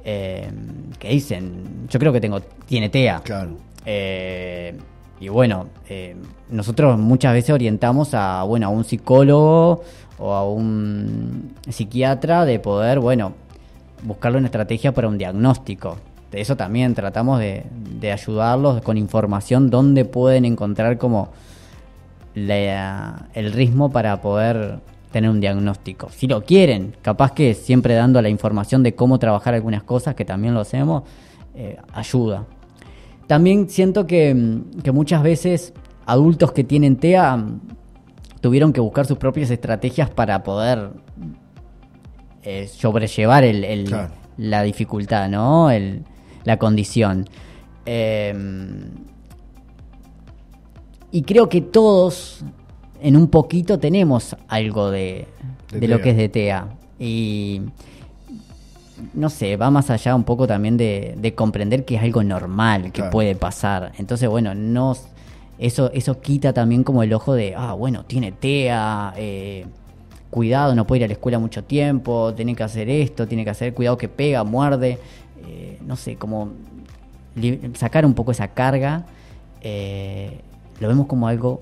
eh, 0.05 0.51
que 0.99 1.09
dicen, 1.09 1.87
yo 1.87 1.99
creo 1.99 2.11
que 2.11 2.19
tengo, 2.19 2.41
tiene 2.65 2.89
TEA. 2.89 3.21
Claro. 3.23 3.51
Eh, 3.85 4.77
y 5.19 5.29
bueno, 5.29 5.67
eh, 5.87 6.15
nosotros 6.49 6.97
muchas 6.99 7.33
veces 7.33 7.51
orientamos 7.51 8.13
a, 8.13 8.43
bueno, 8.43 8.67
a 8.67 8.69
un 8.69 8.83
psicólogo 8.83 9.83
o 10.17 10.33
a 10.33 10.49
un 10.49 11.53
psiquiatra 11.69 12.45
de 12.45 12.59
poder, 12.59 12.99
bueno, 12.99 13.33
buscarle 14.03 14.37
una 14.37 14.47
estrategia 14.47 14.93
para 14.93 15.07
un 15.07 15.17
diagnóstico. 15.17 15.97
De 16.31 16.41
eso 16.41 16.55
también 16.57 16.95
tratamos 16.95 17.39
de, 17.39 17.63
ayudarlos 18.11 18.81
con 18.81 18.97
información 18.97 19.69
donde 19.69 20.03
pueden 20.03 20.45
encontrar 20.45 20.97
como 20.97 21.29
el 22.35 23.53
ritmo 23.53 23.91
para 23.91 24.19
poder 24.19 24.79
tener 25.11 25.29
un 25.29 25.39
diagnóstico. 25.39 26.09
Si 26.09 26.27
lo 26.27 26.43
quieren, 26.43 26.95
capaz 27.01 27.33
que 27.33 27.53
siempre 27.53 27.93
dando 27.93 28.21
la 28.21 28.29
información 28.29 28.81
de 28.81 28.95
cómo 28.95 29.19
trabajar 29.19 29.53
algunas 29.53 29.83
cosas, 29.83 30.15
que 30.15 30.25
también 30.25 30.55
lo 30.55 30.61
hacemos, 30.61 31.03
eh, 31.55 31.77
ayuda. 31.93 32.45
También 33.27 33.69
siento 33.69 34.07
que, 34.07 34.33
muchas 34.91 35.23
veces 35.23 35.73
adultos 36.05 36.51
que 36.51 36.63
tienen 36.63 36.97
TEA 36.97 37.37
mm, 37.37 37.61
tuvieron 38.41 38.73
que 38.73 38.81
buscar 38.81 39.05
sus 39.05 39.17
propias 39.17 39.51
estrategias 39.51 40.09
para 40.09 40.43
poder 40.43 40.89
eh, 42.43 42.67
sobrellevar 42.67 43.43
el, 43.43 43.95
la 44.38 44.63
dificultad, 44.63 45.29
¿no? 45.29 45.71
El, 45.71 46.03
la 46.43 46.58
condición. 46.58 47.27
Em, 47.86 48.91
y 51.12 51.21
creo 51.23 51.49
que 51.49 51.62
todos 51.62 52.43
en 53.01 53.17
un 53.17 53.27
poquito 53.27 53.79
tenemos 53.79 54.36
algo 54.47 54.89
de, 54.89 55.27
de, 55.71 55.88
lo 55.88 56.01
que 56.01 56.12
es 56.12 56.17
de 56.17 56.29
TEA. 56.29 56.67
Y 56.99 57.62
no 59.13 59.29
sé, 59.29 59.58
va 59.58 59.69
más 59.69 59.89
allá 59.89 60.15
un 60.15 60.23
poco 60.23 60.47
también 60.47 60.77
de, 60.77 61.34
comprender 61.36 61.86
que 61.86 61.95
es 61.95 62.01
algo 62.01 62.23
normal, 62.23 62.91
que 62.91 63.03
puede 63.03 63.36
pasar. 63.36 63.91
Entonces, 63.97 64.29
bueno, 64.29 64.56
no, 64.56 64.95
eso, 65.58 65.91
eso 65.93 66.19
quita 66.21 66.53
también 66.53 66.84
como 66.84 67.03
el 67.03 67.13
ojo 67.13 67.34
de, 67.34 67.53
ah, 67.56 67.73
bueno, 67.73 68.06
tiene 68.06 68.32
TEA, 68.32 69.13
eh, 69.17 69.65
cuidado, 70.33 70.73
no 70.73 70.87
puede 70.87 71.01
ir 71.01 71.03
a 71.05 71.07
la 71.07 71.13
escuela 71.13 71.37
mucho 71.37 71.63
tiempo, 71.63 72.33
tiene 72.33 72.55
que 72.55 72.63
hacer 72.63 72.89
esto, 72.89 73.27
tiene 73.27 73.43
que 73.43 73.51
hacer, 73.51 73.75
cuidado 73.75 73.99
que 73.99 74.09
pega, 74.09 74.43
muerde, 74.43 74.97
eh, 75.45 75.77
no 75.85 75.95
sé, 75.95 76.15
como 76.15 76.49
sacar 77.75 78.03
un 78.03 78.15
poco 78.15 78.31
esa 78.31 78.47
carga, 78.47 79.05
eh, 79.61 80.39
lo 80.79 80.87
vemos 80.87 81.05
como 81.05 81.27
algo 81.27 81.59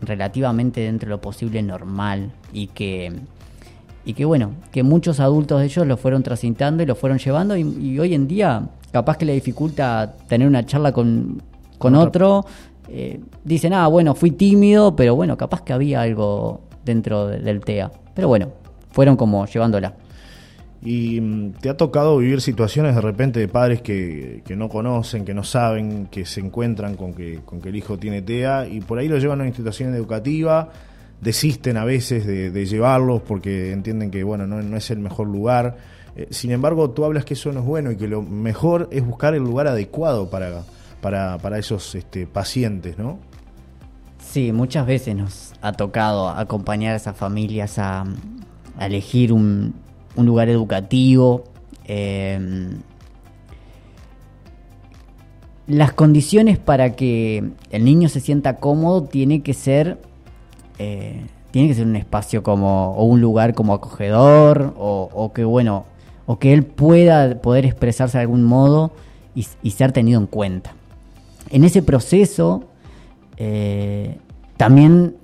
relativamente 0.00 0.80
dentro 0.82 1.08
de 1.08 1.10
lo 1.10 1.20
posible 1.20 1.60
normal 1.60 2.30
y 2.52 2.68
que 2.68 3.12
y 4.06 4.12
que 4.12 4.24
bueno, 4.24 4.50
que 4.70 4.82
muchos 4.82 5.18
adultos 5.18 5.58
de 5.58 5.66
ellos 5.66 5.84
lo 5.86 5.96
fueron 5.96 6.22
transitando 6.22 6.82
y 6.82 6.86
lo 6.86 6.94
fueron 6.94 7.18
llevando 7.18 7.56
y, 7.56 7.98
hoy 7.98 8.14
en 8.14 8.28
día 8.28 8.68
capaz 8.92 9.16
que 9.16 9.24
le 9.24 9.32
dificulta 9.32 10.14
tener 10.28 10.46
una 10.46 10.64
charla 10.64 10.92
con, 10.92 11.42
con 11.78 11.96
otro, 11.96 12.44
eh, 12.88 13.18
dicen, 13.42 13.72
ah, 13.72 13.88
bueno, 13.88 14.14
fui 14.14 14.30
tímido, 14.30 14.94
pero 14.94 15.16
bueno, 15.16 15.36
capaz 15.36 15.62
que 15.62 15.72
había 15.72 16.02
algo 16.02 16.60
dentro 16.84 17.28
del 17.28 17.60
TEA. 17.60 17.90
Pero 18.14 18.28
bueno, 18.28 18.52
fueron 18.90 19.16
como 19.16 19.46
llevándola. 19.46 19.94
Y 20.84 21.20
mm, 21.20 21.52
te 21.54 21.70
ha 21.70 21.76
tocado 21.76 22.18
vivir 22.18 22.40
situaciones 22.40 22.94
de 22.94 23.00
repente 23.00 23.40
de 23.40 23.48
padres 23.48 23.80
que, 23.80 24.42
que, 24.44 24.54
no 24.54 24.68
conocen, 24.68 25.24
que 25.24 25.32
no 25.32 25.42
saben, 25.42 26.06
que 26.06 26.26
se 26.26 26.40
encuentran 26.40 26.94
con 26.94 27.14
que, 27.14 27.40
con 27.44 27.60
que 27.60 27.70
el 27.70 27.76
hijo 27.76 27.98
tiene 27.98 28.20
TEA 28.20 28.68
y 28.68 28.80
por 28.80 28.98
ahí 28.98 29.08
lo 29.08 29.18
llevan 29.18 29.40
a 29.40 29.42
una 29.42 29.48
institución 29.48 29.94
educativa, 29.94 30.70
desisten 31.22 31.78
a 31.78 31.86
veces 31.86 32.26
de, 32.26 32.66
llevarlos 32.66 33.22
porque 33.22 33.72
entienden 33.72 34.10
que 34.10 34.22
bueno 34.22 34.46
no, 34.46 34.60
no 34.62 34.76
es 34.76 34.90
el 34.90 34.98
mejor 34.98 35.26
lugar. 35.26 35.76
Eh, 36.16 36.28
sin 36.30 36.52
embargo, 36.52 36.90
tú 36.90 37.04
hablas 37.04 37.24
que 37.24 37.32
eso 37.32 37.50
no 37.50 37.60
es 37.60 37.66
bueno 37.66 37.90
y 37.90 37.96
que 37.96 38.06
lo 38.06 38.20
mejor 38.20 38.88
es 38.92 39.04
buscar 39.04 39.34
el 39.34 39.42
lugar 39.42 39.66
adecuado 39.66 40.28
para, 40.28 40.64
para, 41.00 41.38
para 41.38 41.58
esos 41.58 41.94
este, 41.94 42.26
pacientes, 42.26 42.98
¿no? 42.98 43.18
Sí, 44.34 44.50
muchas 44.50 44.84
veces 44.84 45.14
nos 45.14 45.52
ha 45.62 45.74
tocado 45.74 46.28
acompañar 46.28 46.94
a 46.94 46.96
esas 46.96 47.16
familias 47.16 47.78
a, 47.78 48.04
elegir 48.80 49.32
un, 49.32 49.74
lugar 50.16 50.48
educativo. 50.48 51.44
Em, 51.84 52.80
las 55.68 55.92
condiciones 55.92 56.58
para 56.58 56.96
que 56.96 57.52
el 57.70 57.84
niño 57.84 58.08
se 58.08 58.18
sienta 58.18 58.56
cómodo 58.56 59.04
tiene 59.04 59.42
que 59.42 59.54
ser 59.54 59.98
eh, 60.80 61.24
tiene 61.52 61.68
que 61.68 61.74
ser 61.74 61.86
un 61.86 61.94
espacio 61.94 62.42
como 62.42 62.90
o 62.96 63.04
un 63.04 63.20
lugar 63.20 63.54
como 63.54 63.72
acogedor 63.72 64.74
o, 64.76 65.30
que 65.32 65.44
bueno 65.44 65.84
o 66.26 66.40
que 66.40 66.52
él 66.52 66.64
pueda 66.64 67.40
poder 67.40 67.66
expresarse 67.66 68.18
de 68.18 68.22
algún 68.22 68.42
modo 68.42 68.90
y, 69.36 69.70
ser 69.70 69.92
tenido 69.92 70.18
en 70.20 70.26
cuenta 70.26 70.74
en 71.50 71.62
ese 71.62 71.82
proceso 71.82 72.64
eh, 73.36 74.18
también 74.56 75.16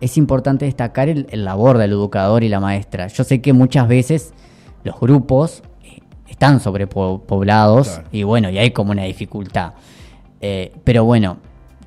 es 0.00 0.16
importante 0.16 0.64
destacar 0.64 1.08
el, 1.08 1.26
labor 1.44 1.78
del 1.78 1.92
educador 1.92 2.42
y 2.42 2.48
la 2.48 2.60
maestra. 2.60 3.06
Yo 3.06 3.24
sé 3.24 3.40
que 3.40 3.52
muchas 3.52 3.86
veces 3.86 4.34
los 4.82 4.98
grupos 4.98 5.62
eh, 5.84 6.00
están 6.28 6.60
sobrepoblados 6.60 8.00
y 8.10 8.24
bueno, 8.24 8.50
y 8.50 8.58
hay 8.58 8.72
como 8.72 8.90
una 8.90 9.04
dificultad. 9.04 9.74
Eh, 10.40 10.72
pero 10.82 11.04
bueno, 11.04 11.36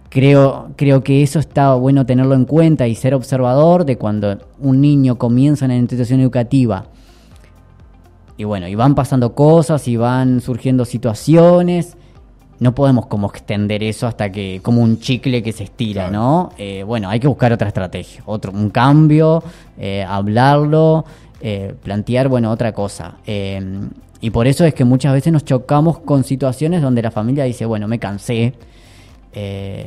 creo, 0.09 0.69
creo 0.77 1.03
que 1.03 1.23
eso 1.23 1.39
está 1.39 1.73
bueno 1.73 2.05
tenerlo 2.05 2.35
en 2.35 2.45
cuenta 2.45 2.87
y 2.87 2.95
ser 2.95 3.13
observador 3.13 3.85
de 3.85 3.97
cuando 3.97 4.37
un 4.59 4.79
niño 4.79 5.17
comienza 5.17 5.65
en 5.65 5.71
la 5.71 5.77
institución 5.77 6.21
educativa. 6.21 6.85
Y 8.37 8.45
bueno, 8.45 8.67
y 8.67 8.75
van 8.75 8.95
pasando 8.95 9.35
cosas 9.35 9.87
y 9.89 9.97
van 9.97 10.39
surgiendo 10.39 10.85
situaciones 10.85 11.97
no 12.59 12.73
podemos 12.73 13.07
como 13.07 13.27
extender 13.27 13.83
eso 13.83 14.07
hasta 14.07 14.31
que 14.31 14.59
como 14.63 14.81
un 14.81 14.99
chicle 14.99 15.43
que 15.43 15.51
se 15.51 15.65
estira, 15.65 16.09
¿no? 16.09 16.51
Eh, 16.57 16.83
bueno, 16.83 17.09
hay 17.09 17.19
que 17.19 17.27
buscar 17.27 17.51
otra 17.51 17.67
estrategia, 17.67 18.21
otro 18.25 18.51
un 18.51 18.69
cambio, 18.69 19.43
eh, 19.77 20.05
hablarlo, 20.07 21.05
eh, 21.41 21.73
plantear, 21.83 22.29
bueno, 22.29 22.51
otra 22.51 22.71
cosa. 22.71 23.15
y 24.21 24.29
por 24.31 24.47
eso 24.47 24.65
es 24.65 24.73
que 24.73 24.85
muchas 24.85 25.13
veces 25.13 25.31
nos 25.31 25.43
chocamos 25.45 25.99
con 25.99 26.23
situaciones 26.23 26.81
donde 26.81 27.01
la 27.01 27.11
familia 27.11 27.43
dice, 27.43 27.65
bueno, 27.65 27.87
me 27.87 27.99
cansé. 27.99 28.53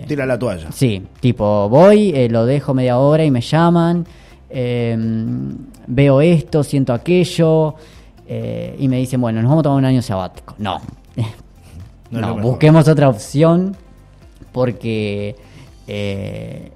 Tira 0.06 0.26
la 0.26 0.38
toalla. 0.38 0.70
Sí, 0.70 1.02
tipo, 1.20 1.68
voy, 1.70 2.28
lo 2.28 2.44
dejo 2.44 2.74
media 2.74 2.98
hora 2.98 3.24
y 3.24 3.30
me 3.30 3.40
llaman, 3.40 4.06
veo 4.50 6.20
esto, 6.20 6.62
siento 6.62 6.92
aquello, 6.92 7.74
y 8.28 8.86
me 8.86 8.98
dicen, 8.98 9.20
bueno, 9.20 9.40
nos 9.40 9.48
vamos 9.48 9.62
a 9.62 9.64
tomar 9.64 9.78
un 9.78 9.86
año 9.86 10.02
sabático. 10.02 10.54
No, 10.58 10.82
no, 12.10 12.38
busquemos 12.38 12.88
otra 12.88 13.08
opción 13.08 13.76
porque 14.52 15.36
eh, 15.86 16.72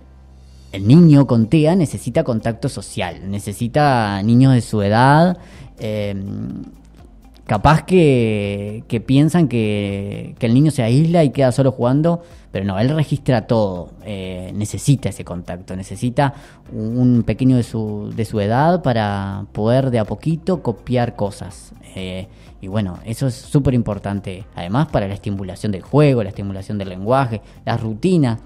el 0.72 0.86
niño 0.86 1.26
con 1.26 1.46
TEA 1.46 1.76
necesita 1.76 2.24
contacto 2.24 2.68
social, 2.68 3.30
necesita 3.30 4.22
niños 4.22 4.54
de 4.54 4.60
su 4.60 4.82
edad, 4.82 5.38
eh, 5.78 6.14
capaz 7.46 7.84
que, 7.84 8.84
piensan 9.06 9.48
que, 9.48 10.34
el 10.40 10.54
niño 10.54 10.70
se 10.70 10.82
aísla 10.82 11.24
y 11.24 11.30
queda 11.30 11.52
solo 11.52 11.72
jugando, 11.72 12.22
pero 12.50 12.64
no, 12.64 12.78
él 12.78 12.88
registra 12.90 13.46
todo, 13.46 13.90
eh, 14.04 14.52
necesita 14.54 15.08
ese 15.08 15.24
contacto, 15.24 15.74
necesita 15.76 16.34
un 16.72 17.22
pequeño 17.24 17.56
de 17.56 17.62
su, 17.62 18.12
de 18.14 18.24
su 18.24 18.40
edad 18.40 18.82
para 18.82 19.46
poder 19.52 19.90
de 19.90 19.98
a 19.98 20.04
poquito 20.04 20.62
copiar 20.62 21.16
cosas. 21.16 21.72
Y 22.62 22.68
bueno, 22.68 23.00
eso 23.04 23.26
es 23.26 23.34
súper 23.34 23.74
importante, 23.74 24.44
además 24.54 24.86
para 24.86 25.08
la 25.08 25.14
estimulación 25.14 25.72
del 25.72 25.82
juego, 25.82 26.22
la 26.22 26.28
estimulación 26.28 26.78
del 26.78 26.90
lenguaje, 26.90 27.42
la 27.66 27.76
rutina. 27.76 28.38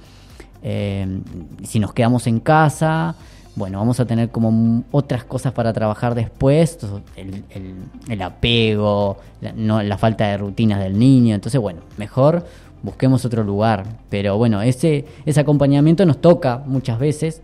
Eh, 0.62 1.20
si 1.62 1.78
nos 1.78 1.92
quedamos 1.92 2.26
en 2.26 2.40
casa, 2.40 3.14
bueno, 3.56 3.78
vamos 3.78 3.98
a 4.00 4.04
tener 4.04 4.28
como 4.28 4.84
otras 4.92 5.24
cosas 5.24 5.52
para 5.52 5.72
trabajar 5.72 6.14
después, 6.14 6.78
el, 7.16 8.22
apego, 8.22 9.16
la, 9.40 9.52
no, 9.52 9.82
la 9.82 9.96
falta 9.96 10.28
de 10.28 10.36
rutinas 10.36 10.78
del 10.78 10.98
niño. 10.98 11.34
Entonces, 11.34 11.58
bueno, 11.58 11.80
mejor 11.96 12.44
busquemos 12.82 13.24
otro 13.24 13.42
lugar. 13.42 13.84
Pero 14.10 14.36
bueno, 14.36 14.60
ese, 14.60 15.06
ese 15.24 15.40
acompañamiento 15.40 16.04
nos 16.04 16.20
toca 16.20 16.62
muchas 16.66 16.98
veces 16.98 17.40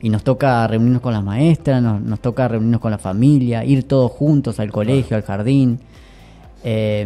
y 0.00 0.08
nos 0.08 0.22
toca 0.22 0.68
reunirnos 0.68 1.02
con 1.02 1.12
las 1.12 1.24
maestras, 1.24 1.82
nos, 1.82 2.20
toca 2.20 2.46
reunirnos 2.46 2.80
con 2.80 2.92
la 2.92 2.98
familia, 2.98 3.64
ir 3.64 3.82
todos 3.88 4.12
juntos 4.12 4.60
al 4.60 4.70
colegio, 4.70 5.16
al 5.16 5.24
jardín. 5.24 5.80
Eh, 6.62 7.04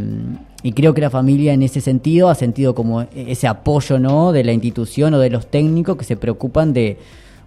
y 0.62 0.72
creo 0.72 0.92
que 0.92 1.00
la 1.00 1.08
familia 1.08 1.54
en 1.54 1.62
ese 1.62 1.80
sentido 1.80 2.28
ha 2.28 2.34
sentido 2.34 2.74
como 2.74 3.06
ese 3.14 3.46
apoyo 3.46 3.98
¿no? 3.98 4.32
de 4.32 4.44
la 4.44 4.52
institución 4.52 5.14
o 5.14 5.18
de 5.18 5.30
los 5.30 5.46
técnicos 5.46 5.96
que 5.96 6.04
se 6.04 6.18
preocupan 6.18 6.74
de, 6.74 6.98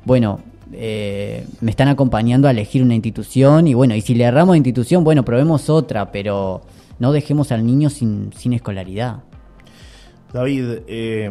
bueno, 0.10 0.40
eh, 0.74 1.46
me 1.62 1.70
están 1.70 1.88
acompañando 1.88 2.48
a 2.48 2.52
elegir 2.52 2.82
una 2.82 2.96
institución 2.96 3.68
y 3.68 3.76
bueno, 3.76 3.94
y 3.94 4.02
si 4.02 4.16
le 4.16 4.24
erramos 4.24 4.54
de 4.54 4.58
institución, 4.58 5.04
bueno, 5.04 5.24
probemos 5.24 5.70
otra, 5.70 6.12
pero 6.12 6.62
no 6.98 7.12
dejemos 7.12 7.52
al 7.52 7.64
niño 7.64 7.92
sin, 7.92 8.34
sin 8.34 8.54
escolaridad. 8.54 9.18
David, 10.34 10.80
eh, 10.88 11.30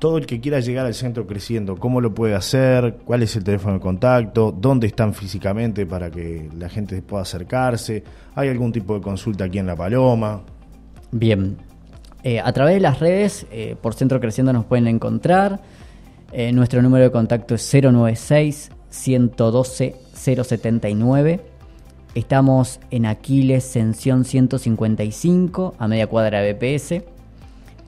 todo 0.00 0.18
el 0.18 0.26
que 0.26 0.40
quiera 0.40 0.58
llegar 0.58 0.84
al 0.84 0.94
centro 0.94 1.28
creciendo, 1.28 1.76
¿cómo 1.76 2.00
lo 2.00 2.12
puede 2.12 2.34
hacer? 2.34 2.96
¿Cuál 3.04 3.22
es 3.22 3.36
el 3.36 3.44
teléfono 3.44 3.74
de 3.74 3.80
contacto? 3.80 4.50
¿Dónde 4.50 4.88
están 4.88 5.14
físicamente 5.14 5.86
para 5.86 6.10
que 6.10 6.50
la 6.58 6.68
gente 6.68 7.00
pueda 7.02 7.22
acercarse? 7.22 8.02
¿Hay 8.34 8.48
algún 8.48 8.72
tipo 8.72 8.96
de 8.96 9.00
consulta 9.00 9.44
aquí 9.44 9.60
en 9.60 9.68
La 9.68 9.76
Paloma? 9.76 10.40
Bien, 11.12 11.56
eh, 12.24 12.40
a 12.40 12.52
través 12.52 12.74
de 12.74 12.80
las 12.80 12.98
redes, 12.98 13.46
por 13.80 13.94
Centro 13.94 14.18
Creciendo 14.18 14.52
nos 14.52 14.64
pueden 14.64 14.88
encontrar. 14.88 15.60
Nuestro 16.52 16.82
número 16.82 17.04
de 17.04 17.10
contacto 17.10 17.54
es 17.54 17.74
096 17.74 18.70
112 18.90 19.96
079. 20.12 21.40
Estamos 22.14 22.80
en 22.90 23.06
Aquiles, 23.06 23.64
Sención 23.64 24.24
155, 24.24 25.74
a 25.78 25.88
media 25.88 26.06
cuadra 26.06 26.40
de 26.40 26.54
BPS 26.54 27.18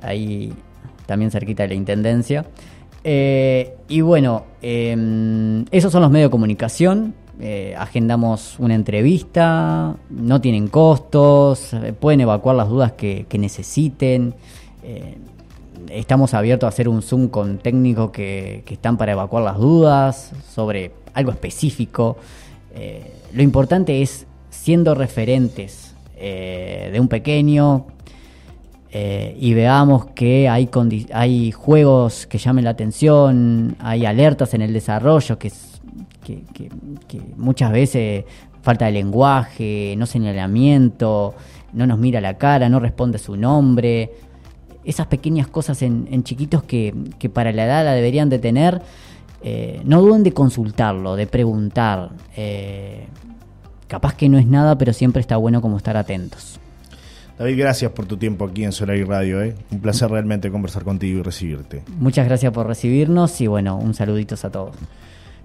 ahí 0.03 0.53
también 1.07 1.31
cerquita 1.31 1.65
de 1.65 1.71
la 1.71 1.75
Intendencia. 1.75 2.47
Eh, 3.03 3.77
y 3.89 4.01
bueno, 4.03 4.45
em, 4.63 5.65
esos 5.71 5.91
son 5.93 6.03
los 6.03 6.11
medios 6.11 6.29
de 6.29 6.31
comunicación. 6.31 7.15
Eh, 7.41 7.75
agendamos 7.77 8.59
una 8.59 8.75
entrevista, 8.75 9.97
no 10.11 10.41
tienen 10.41 10.69
costos, 10.69 11.73
eh, 11.73 11.95
pueden 11.99 12.21
evacuar 12.21 12.57
las 12.57 12.69
dudas 12.69 12.93
que, 12.93 13.27
necesiten. 13.39 14.35
Estamos 15.89 16.35
abiertos 16.35 16.67
a 16.67 16.69
hacer 16.69 16.89
un 16.89 17.03
Zoom 17.03 17.29
con 17.29 17.59
técnicos 17.59 18.11
que, 18.11 18.63
que, 18.67 18.75
están 18.75 18.97
para 18.97 19.13
evacuar 19.13 19.43
las 19.43 19.59
dudas 19.59 20.33
sobre 20.53 20.93
algo 21.15 21.31
específico. 21.31 22.17
lo 23.33 23.43
importante 23.43 24.03
es 24.03 24.27
siendo 24.51 24.95
referentes 24.95 25.95
de 26.17 26.97
un 27.01 27.09
pequeño, 27.09 27.87
eh, 28.93 29.37
y 29.39 29.55
veamos 29.55 30.07
que 30.07 30.49
hay, 30.49 30.69
hay 31.13 31.53
juegos 31.53 32.27
que 32.27 32.39
llamen 32.39 32.65
la 32.65 32.71
atención, 32.71 33.77
hay 33.79 34.05
alertas 34.05 34.53
en 34.55 34.63
el 34.63 34.73
desarrollo 34.73 35.39
que, 35.39 35.53
que, 36.25 36.43
muchas 37.37 37.71
veces 37.71 38.25
falta 38.63 38.87
de 38.87 38.93
lenguaje, 38.93 39.95
no 39.97 40.07
señalamiento, 40.07 41.35
no 41.73 41.87
nos 41.87 41.99
mira 41.99 42.21
la 42.21 42.37
cara, 42.37 42.69
no 42.69 42.81
responde 42.81 43.19
su 43.19 43.37
nombre. 43.37 44.11
Esas 44.85 45.07
pequeñas 45.07 45.47
cosas 45.47 45.83
en, 45.83 46.23
chiquitos 46.25 46.63
que, 46.63 46.95
para 47.33 47.53
la 47.53 47.65
edad 47.65 47.85
la 47.85 47.93
deberían 47.93 48.31
de 48.31 48.39
tener, 48.39 48.83
eh, 49.43 49.81
no 49.85 50.01
duden 50.01 50.23
de 50.23 50.33
consultarlo, 50.33 51.17
de 51.17 51.27
preguntar. 51.27 52.11
Eh, 52.37 53.07
capaz 53.89 54.15
que 54.15 54.29
no 54.29 54.39
es 54.39 54.47
nada, 54.47 54.79
pero 54.79 54.93
siempre 54.93 55.21
está 55.21 55.37
bueno 55.37 55.61
como 55.61 55.77
estar 55.77 55.97
atentos. 55.97 56.61
David, 57.41 57.59
gracias 57.59 57.91
por 57.93 58.05
tu 58.05 58.19
tiempo 58.19 58.45
aquí 58.45 58.65
en 58.65 58.73
Solar 58.73 58.97
y 58.97 59.03
Radio. 59.03 59.43
¿eh? 59.43 59.55
Un 59.71 59.81
placer 59.81 60.11
realmente 60.11 60.51
conversar 60.51 60.85
contigo 60.85 61.21
y 61.21 61.23
recibirte. 61.23 61.83
Muchas 61.99 62.27
gracias 62.27 62.53
por 62.53 62.67
recibirnos 62.67 63.41
y 63.41 63.47
bueno, 63.47 63.79
un 63.79 63.95
saluditos 63.95 64.45
a 64.45 64.51
todos. 64.51 64.77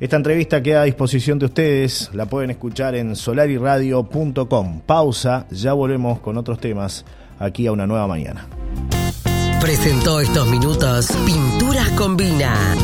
Esta 0.01 0.17
entrevista 0.17 0.61
queda 0.61 0.81
a 0.81 0.83
disposición 0.83 1.39
de 1.39 1.45
ustedes, 1.45 2.09
la 2.13 2.25
pueden 2.25 2.51
escuchar 2.51 2.95
en 2.95 3.15
solariradio.com. 3.15 4.81
Pausa, 4.85 5.47
ya 5.51 5.71
volvemos 5.71 6.19
con 6.19 6.37
otros 6.37 6.59
temas 6.59 7.05
aquí 7.39 7.65
a 7.65 7.71
una 7.71 7.87
nueva 7.87 8.05
mañana. 8.07 8.45
Presentó 9.59 10.19
estos 10.19 10.47
minutos 10.47 11.07
Pinturas 11.25 11.89
Combina 11.91 12.75